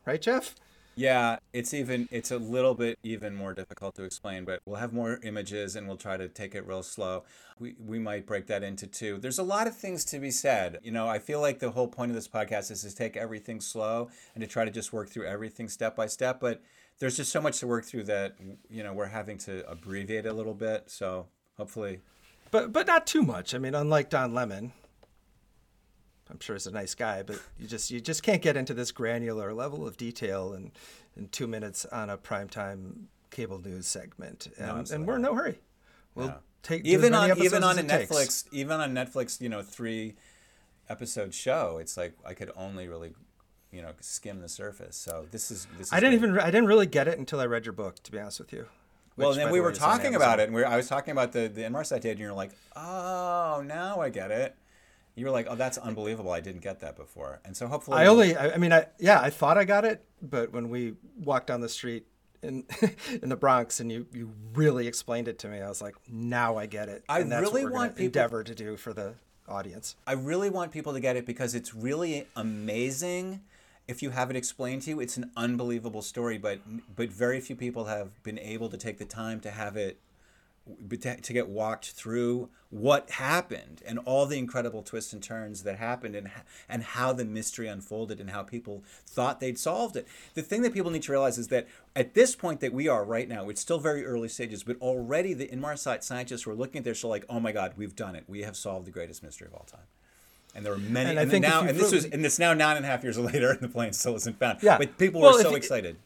Right, 0.06 0.22
Jeff? 0.22 0.54
Yeah, 0.98 1.38
it's 1.52 1.72
even 1.72 2.08
it's 2.11 2.30
a 2.30 2.38
little 2.38 2.74
bit 2.74 2.98
even 3.02 3.34
more 3.34 3.54
difficult 3.54 3.94
to 3.96 4.04
explain, 4.04 4.44
but 4.44 4.61
we'll 4.66 4.80
have 4.80 4.92
more 4.92 5.20
images 5.22 5.76
and 5.76 5.87
we'll 5.87 5.96
try 5.96 6.16
to 6.16 6.28
take 6.28 6.54
it 6.54 6.66
real 6.66 6.82
slow. 6.82 7.24
We 7.58 7.76
we 7.78 7.98
might 7.98 8.26
break 8.26 8.46
that 8.48 8.62
into 8.62 8.87
two. 8.87 9.18
There's 9.18 9.38
a 9.38 9.44
lot 9.44 9.66
of 9.66 9.76
things 9.76 10.04
to 10.06 10.18
be 10.18 10.30
said. 10.30 10.78
You 10.82 10.92
know, 10.92 11.06
I 11.06 11.18
feel 11.18 11.40
like 11.40 11.61
the 11.61 11.70
whole 11.70 11.88
point 11.88 12.11
of 12.11 12.16
this 12.16 12.28
podcast 12.28 12.70
is 12.70 12.82
to 12.82 12.94
take 12.94 13.16
everything 13.16 13.61
slow 13.61 14.11
and 14.34 14.42
to 14.42 14.48
try 14.48 14.64
to 14.64 14.70
just 14.70 14.92
work 14.92 15.08
through 15.08 15.26
everything 15.26 15.68
step 15.68 15.94
by 15.94 16.06
step, 16.06 16.40
but 16.40 16.62
there's 16.98 17.16
just 17.16 17.30
so 17.30 17.40
much 17.40 17.61
to 17.61 17.66
work 17.68 17.84
through 17.84 18.04
that 18.04 18.34
you 18.68 18.82
know, 18.82 18.92
we're 18.92 19.06
having 19.06 19.38
to 19.38 19.68
abbreviate 19.70 20.26
a 20.26 20.32
little 20.32 20.54
bit. 20.54 20.90
So, 20.90 21.26
hopefully 21.56 22.00
but 22.50 22.72
but 22.72 22.87
not 22.87 23.06
too 23.06 23.22
much. 23.22 23.54
I 23.54 23.58
mean, 23.58 23.74
unlike 23.74 24.11
Don 24.11 24.34
Lemon, 24.34 24.72
I'm 26.31 26.41
sure 26.41 26.55
he's 26.57 26.67
a 26.67 26.71
nice 26.71 26.95
guy, 26.95 27.23
but 27.23 27.41
you 27.59 27.67
just 27.67 27.91
you 27.91 28.01
just 28.01 28.23
can't 28.23 28.43
get 28.43 28.57
into 28.57 28.75
this 28.75 28.91
granular 28.93 29.53
level 29.55 29.87
of 29.87 29.97
detail 29.97 30.53
in 30.53 30.73
in 31.17 31.29
two 31.29 31.47
minutes 31.47 31.85
on 31.87 32.11
a 32.11 32.19
primetime 32.19 33.05
cable 33.31 33.59
news 33.59 33.87
segment, 33.87 34.49
and, 34.59 34.91
and 34.91 35.07
we're 35.07 35.17
in 35.17 35.23
no 35.23 35.35
hurry. 35.35 35.59
We'll 36.14 36.29
Yeah. 36.29 36.35
take 36.62 36.85
even 36.85 37.14
on 37.14 37.38
even 37.43 37.64
on 37.64 37.79
it 37.79 37.88
takes. 37.88 38.11
Netflix 38.12 38.45
even 38.53 38.81
on 38.81 38.93
Netflix, 38.93 39.41
you 39.41 39.49
know, 39.49 39.62
three 39.62 40.14
episode 40.88 41.35
show, 41.35 41.79
it's 41.79 41.97
like 41.97 42.14
I 42.25 42.35
could 42.35 42.51
only 42.57 42.88
really, 42.88 43.14
you 43.71 43.83
know, 43.83 43.91
skim 44.01 44.41
the 44.41 44.49
surface. 44.49 44.97
So 44.97 45.27
this 45.31 45.51
is 45.51 45.67
this. 45.77 45.88
Is 45.88 45.93
I 45.93 46.01
didn't 46.01 46.21
great. 46.21 46.31
even 46.31 46.41
I 46.41 46.51
didn't 46.51 46.67
really 46.67 46.87
get 46.87 47.09
it 47.09 47.19
until 47.19 47.41
I 47.41 47.47
read 47.47 47.64
your 47.67 47.75
book. 47.75 48.03
To 48.03 48.12
be 48.12 48.19
honest 48.19 48.38
with 48.41 48.53
you. 48.53 48.67
Well, 49.17 49.31
which, 49.31 49.38
then 49.38 49.51
we 49.51 49.59
the 49.59 49.62
were 49.64 49.71
way, 49.71 49.75
talking 49.75 50.14
about 50.14 50.38
it, 50.38 50.45
and 50.45 50.55
we 50.55 50.61
were, 50.61 50.69
I 50.69 50.77
was 50.77 50.87
talking 50.88 51.12
about 51.12 51.33
the 51.33 51.49
the 51.49 51.62
Inmarsat 51.62 52.01
data, 52.03 52.11
and 52.11 52.21
you're 52.21 52.33
like, 52.33 52.53
oh, 52.77 53.62
now 53.67 54.01
I 54.01 54.11
get 54.11 54.31
it. 54.31 54.55
You 55.18 55.24
were 55.26 55.31
like, 55.33 55.46
oh, 55.50 55.57
that's 55.57 55.78
unbelievable. 55.78 56.31
I 56.31 56.40
didn't 56.40 56.62
get 56.62 56.81
that 56.81 56.96
before, 56.96 57.40
and 57.44 57.57
so 57.57 57.66
hopefully, 57.66 57.98
I 57.98 58.07
only, 58.07 58.37
I, 58.37 58.54
I 58.54 58.57
mean, 58.57 58.72
I 58.72 58.87
yeah, 58.98 59.20
I 59.20 59.31
thought 59.31 59.59
I 59.59 59.64
got 59.64 59.85
it, 59.85 60.04
but 60.22 60.52
when 60.52 60.68
we 60.68 60.94
walked 61.18 61.48
down 61.48 61.61
the 61.61 61.68
street 61.68 62.07
in 62.42 62.64
in 63.22 63.28
the 63.28 63.37
Bronx 63.37 63.81
and 63.81 63.90
you 63.90 64.07
you 64.12 64.33
really 64.54 64.87
explained 64.87 65.28
it 65.28 65.38
to 65.40 65.48
me, 65.48 65.61
I 65.61 65.68
was 65.68 65.83
like, 65.83 65.96
now 66.09 66.57
I 66.57 66.66
get 66.66 66.88
it. 66.88 67.04
I 67.09 67.20
and 67.20 67.33
that's 67.33 67.42
really 67.42 67.64
what 67.64 67.72
we're 67.72 67.78
want 67.78 67.96
people- 67.96 68.07
endeavor 68.07 68.44
to 68.44 68.54
do 68.54 68.76
for 68.76 68.92
the 68.92 69.14
audience. 69.48 69.96
I 70.07 70.12
really 70.12 70.50
want 70.50 70.72
people 70.72 70.92
to 70.92 71.00
get 71.00 71.16
it 71.16 71.26
because 71.26 71.54
it's 71.54 71.74
really 71.74 72.26
amazing. 72.37 73.40
If 73.87 74.02
you 74.02 74.11
have 74.11 74.28
it 74.31 74.37
explained 74.37 74.83
to 74.83 74.90
you, 74.90 75.00
it's 75.00 75.16
an 75.16 75.31
unbelievable 75.37 76.02
story, 76.02 76.38
but 76.38 76.61
but 76.94 77.11
very 77.11 77.40
few 77.40 77.57
people 77.57 77.87
have 77.87 78.22
been 78.22 78.38
able 78.38 78.68
to 78.68 78.76
take 78.76 78.98
the 78.98 79.07
time 79.07 79.40
to 79.40 79.50
have 79.50 79.76
it 79.76 79.98
to, 81.22 81.33
get 81.33 81.48
walked 81.48 81.90
through 81.92 82.48
what 82.70 83.11
happened 83.11 83.83
and 83.87 83.98
all 84.00 84.26
the 84.26 84.38
incredible 84.38 84.83
twists 84.83 85.12
and 85.12 85.22
turns 85.22 85.62
that 85.62 85.78
happened 85.78 86.14
and 86.14 86.31
and 86.68 86.83
how 86.83 87.12
the 87.12 87.24
mystery 87.24 87.66
unfolded 87.66 88.20
and 88.20 88.31
how 88.31 88.42
people 88.42 88.83
thought 89.07 89.40
they'd 89.40 89.59
solved 89.59 89.96
it. 89.96 90.07
The 90.35 90.42
thing 90.42 90.62
that 90.62 90.72
people 90.74 90.90
need 90.90 91.02
to 91.04 91.12
realize 91.12 91.38
is 91.38 91.48
that 91.48 91.66
at 91.96 92.14
this 92.14 92.35
point 92.37 92.61
that 92.61 92.72
we 92.72 92.88
are 92.88 93.04
right 93.04 93.28
now, 93.28 93.48
it's 93.48 93.61
still 93.61 93.78
very 93.78 94.04
early 94.04 94.28
stages, 94.28 94.62
but 94.62 94.76
already 94.81 95.33
the 95.35 95.46
Inmarsat 95.48 96.02
scientists 96.02 96.46
were 96.46 96.54
looking 96.54 96.78
at 96.81 96.85
this, 96.85 97.02
like, 97.04 97.24
oh 97.28 97.40
my 97.40 97.52
God, 97.52 97.72
we've 97.76 97.96
done 97.96 98.14
it. 98.14 98.24
We 98.28 98.42
have 98.42 98.57
solved 98.57 98.87
the 98.87 98.90
greatest 98.90 99.22
mystery 99.22 99.46
of 99.48 99.54
all 99.54 99.66
time. 99.70 99.87
And 100.54 100.64
there 100.64 100.72
are 100.72 100.78
many, 100.78 101.11
And 101.11 101.18
I 101.18 101.22
and, 101.22 101.31
think 101.31 101.42
now, 101.44 101.61
and 101.61 101.78
this 101.78 101.92
was, 101.92 102.04
and 102.07 102.24
it's 102.24 102.38
now 102.38 102.52
nine 102.54 102.76
and 102.76 102.85
a 102.85 102.88
half 102.88 103.02
years 103.02 103.18
later, 103.18 103.50
and 103.50 103.61
the 103.61 103.68
plane 103.68 103.92
still 103.92 104.16
isn't 104.16 104.38
found. 104.38 104.59
Yeah. 104.62 104.78
but 104.78 104.96
people 104.98 105.20
Well, 105.20 105.35
were 105.35 105.42
so 105.42 105.50
you- 105.50 105.57
excited. 105.57 105.96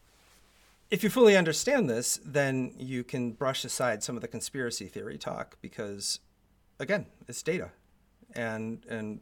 If 0.92 1.02
you 1.02 1.08
fully 1.08 1.38
understand 1.38 1.88
this, 1.88 2.20
then 2.22 2.74
you 2.76 3.02
can 3.02 3.32
brush 3.32 3.64
aside 3.64 4.02
some 4.02 4.14
of 4.14 4.20
the 4.20 4.28
conspiracy 4.28 4.86
theory 4.86 5.16
talk 5.16 5.56
because, 5.62 6.20
again, 6.78 7.06
it's 7.26 7.42
data, 7.42 7.70
and 8.34 8.84
and 8.88 9.20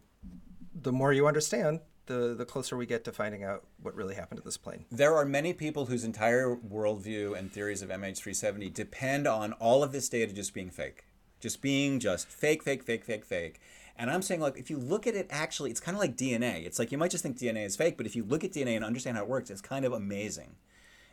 the 0.74 0.90
more 0.90 1.12
you 1.12 1.28
understand, 1.28 1.78
the 2.06 2.34
the 2.36 2.44
closer 2.44 2.76
we 2.76 2.86
get 2.86 3.04
to 3.04 3.12
finding 3.12 3.44
out 3.44 3.62
what 3.80 3.94
really 3.94 4.16
happened 4.16 4.38
to 4.38 4.44
this 4.44 4.56
plane. 4.56 4.84
There 4.90 5.14
are 5.14 5.24
many 5.24 5.52
people 5.52 5.86
whose 5.86 6.02
entire 6.02 6.56
worldview 6.56 7.38
and 7.38 7.52
theories 7.52 7.82
of 7.82 7.88
MH370 7.88 8.74
depend 8.74 9.28
on 9.28 9.52
all 9.54 9.84
of 9.84 9.92
this 9.92 10.08
data 10.08 10.32
just 10.32 10.52
being 10.52 10.70
fake. 10.70 11.04
Just 11.38 11.62
being 11.62 12.00
just 12.00 12.26
fake, 12.26 12.64
fake, 12.64 12.82
fake, 12.82 13.04
fake, 13.04 13.24
fake. 13.24 13.60
And 13.96 14.10
I'm 14.10 14.22
saying, 14.22 14.40
like, 14.40 14.58
if 14.58 14.70
you 14.70 14.78
look 14.78 15.06
at 15.06 15.14
it 15.14 15.28
actually, 15.30 15.70
it's 15.70 15.80
kind 15.80 15.94
of 15.94 16.00
like 16.00 16.16
DNA. 16.16 16.66
It's 16.66 16.80
like 16.80 16.90
you 16.90 16.98
might 16.98 17.12
just 17.12 17.22
think 17.22 17.38
DNA 17.38 17.64
is 17.64 17.76
fake, 17.76 17.96
but 17.96 18.06
if 18.06 18.16
you 18.16 18.24
look 18.24 18.42
at 18.42 18.50
DNA 18.50 18.74
and 18.74 18.84
understand 18.84 19.16
how 19.16 19.22
it 19.22 19.28
works, 19.28 19.50
it's 19.50 19.60
kind 19.60 19.84
of 19.84 19.92
amazing. 19.92 20.56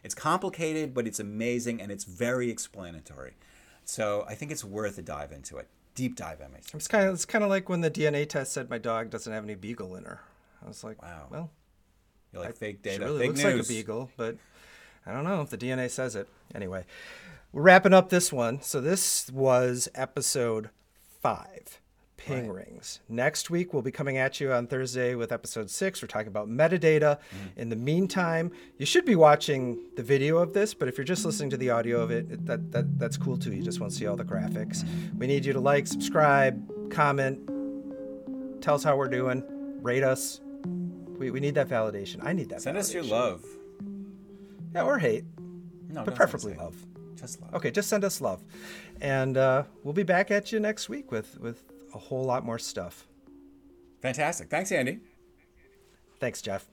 It's 0.07 0.15
complicated, 0.15 0.93
but 0.93 1.05
it's 1.05 1.19
amazing 1.19 1.81
and 1.81 1.91
it's 1.91 2.05
very 2.05 2.49
explanatory. 2.49 3.33
So 3.83 4.23
I 4.25 4.35
think 4.35 4.53
it's 4.53 4.63
worth 4.63 4.97
a 4.97 5.01
dive 5.01 5.33
into 5.33 5.57
it. 5.57 5.67
Deep 5.95 6.15
dive 6.15 6.39
MH370. 6.39 6.75
It's 6.75 6.87
kind 6.87 7.07
of 7.09 7.13
it's 7.15 7.25
kind 7.25 7.43
of 7.43 7.49
like 7.49 7.67
when 7.67 7.81
the 7.81 7.91
DNA 7.91 8.25
test 8.27 8.53
said 8.53 8.69
my 8.69 8.77
dog 8.77 9.09
doesn't 9.09 9.33
have 9.33 9.43
any 9.43 9.55
beagle 9.55 9.97
in 9.97 10.05
her. 10.05 10.21
I 10.63 10.67
was 10.69 10.81
like, 10.81 11.01
Wow. 11.01 11.27
well, 11.29 11.49
You're 12.31 12.43
like 12.43 12.55
fake 12.55 12.79
she 12.85 12.97
really 12.99 13.19
fake 13.19 13.27
looks 13.31 13.43
news. 13.43 13.53
like 13.57 13.65
a 13.65 13.67
beagle, 13.67 14.09
but 14.15 14.37
I 15.05 15.11
don't 15.11 15.25
know 15.25 15.41
if 15.41 15.49
the 15.49 15.57
DNA 15.57 15.89
says 15.89 16.15
it. 16.15 16.29
Anyway, 16.55 16.85
we're 17.51 17.63
wrapping 17.63 17.93
up 17.93 18.07
this 18.07 18.31
one. 18.31 18.61
So 18.61 18.79
this 18.79 19.29
was 19.29 19.89
episode 19.93 20.69
five, 21.21 21.81
ping 22.17 22.49
rings. 22.51 22.99
Next 23.07 23.49
week 23.49 23.73
we'll 23.73 23.83
be 23.83 23.91
coming 23.91 24.17
at 24.17 24.39
you 24.41 24.51
on 24.51 24.67
Thursday 24.67 25.15
with 25.15 25.31
episode 25.31 25.69
six. 25.69 26.01
We're 26.01 26.07
talking 26.07 26.27
about 26.27 26.49
metadata. 26.49 26.99
Mm-hmm. 27.19 27.59
In 27.61 27.69
the 27.69 27.75
meantime, 27.75 28.51
you 28.77 28.85
should 28.85 29.05
be 29.05 29.15
watching 29.15 29.79
the 29.95 30.03
video 30.03 30.37
of 30.37 30.53
this, 30.53 30.73
but 30.73 30.87
if 30.87 30.97
you're 30.97 31.05
just 31.05 31.23
listening 31.25 31.49
to 31.51 31.57
the 31.57 31.69
audio 31.69 32.01
of 32.01 32.11
it, 32.11 32.29
it- 32.31 32.45
that, 32.47 32.71
that 32.71 32.99
that's 32.99 33.17
cool 33.17 33.37
too. 33.37 33.53
You 33.53 33.61
just 33.63 33.79
won't 33.79 33.93
see 33.93 34.07
all 34.07 34.15
the 34.15 34.25
graphics. 34.25 34.83
We 35.17 35.27
need 35.27 35.45
you 35.45 35.53
to 35.53 35.59
like, 35.59 35.87
subscribe, 35.87 36.91
comment, 36.91 37.39
tell 38.61 38.75
us 38.75 38.83
how 38.83 38.97
we're 38.97 39.07
doing, 39.09 39.43
rate 39.81 40.03
us. 40.03 40.41
We, 41.17 41.31
we 41.31 41.39
need 41.39 41.55
that 41.55 41.67
validation. 41.69 42.23
I 42.23 42.33
need 42.33 42.49
that. 42.49 42.61
Send 42.61 42.77
us 42.77 42.93
your 42.93 43.03
love. 43.03 43.43
Yeah, 44.75 44.83
or 44.83 44.97
hate, 44.99 45.23
No, 45.89 46.03
but 46.03 46.13
preferably 46.15 46.53
love. 46.55 46.75
Just 47.15 47.41
love. 47.41 47.53
Okay, 47.55 47.71
just 47.71 47.89
send 47.89 48.03
us 48.03 48.21
love, 48.21 48.43
and 49.01 49.37
uh, 49.37 49.63
we'll 49.83 49.93
be 49.93 50.03
back 50.03 50.29
at 50.29 50.51
you 50.51 50.59
next 50.59 50.87
week 50.89 51.11
with 51.11 51.39
with 51.39 51.63
a 51.97 51.99
whole 51.99 52.23
lot 52.23 52.45
more 52.45 52.59
stuff. 52.59 53.07
Fantastic. 54.01 54.49
Thanks, 54.49 54.71
Andy. 54.71 54.99
Thanks, 56.19 56.41
Jeff. 56.41 56.69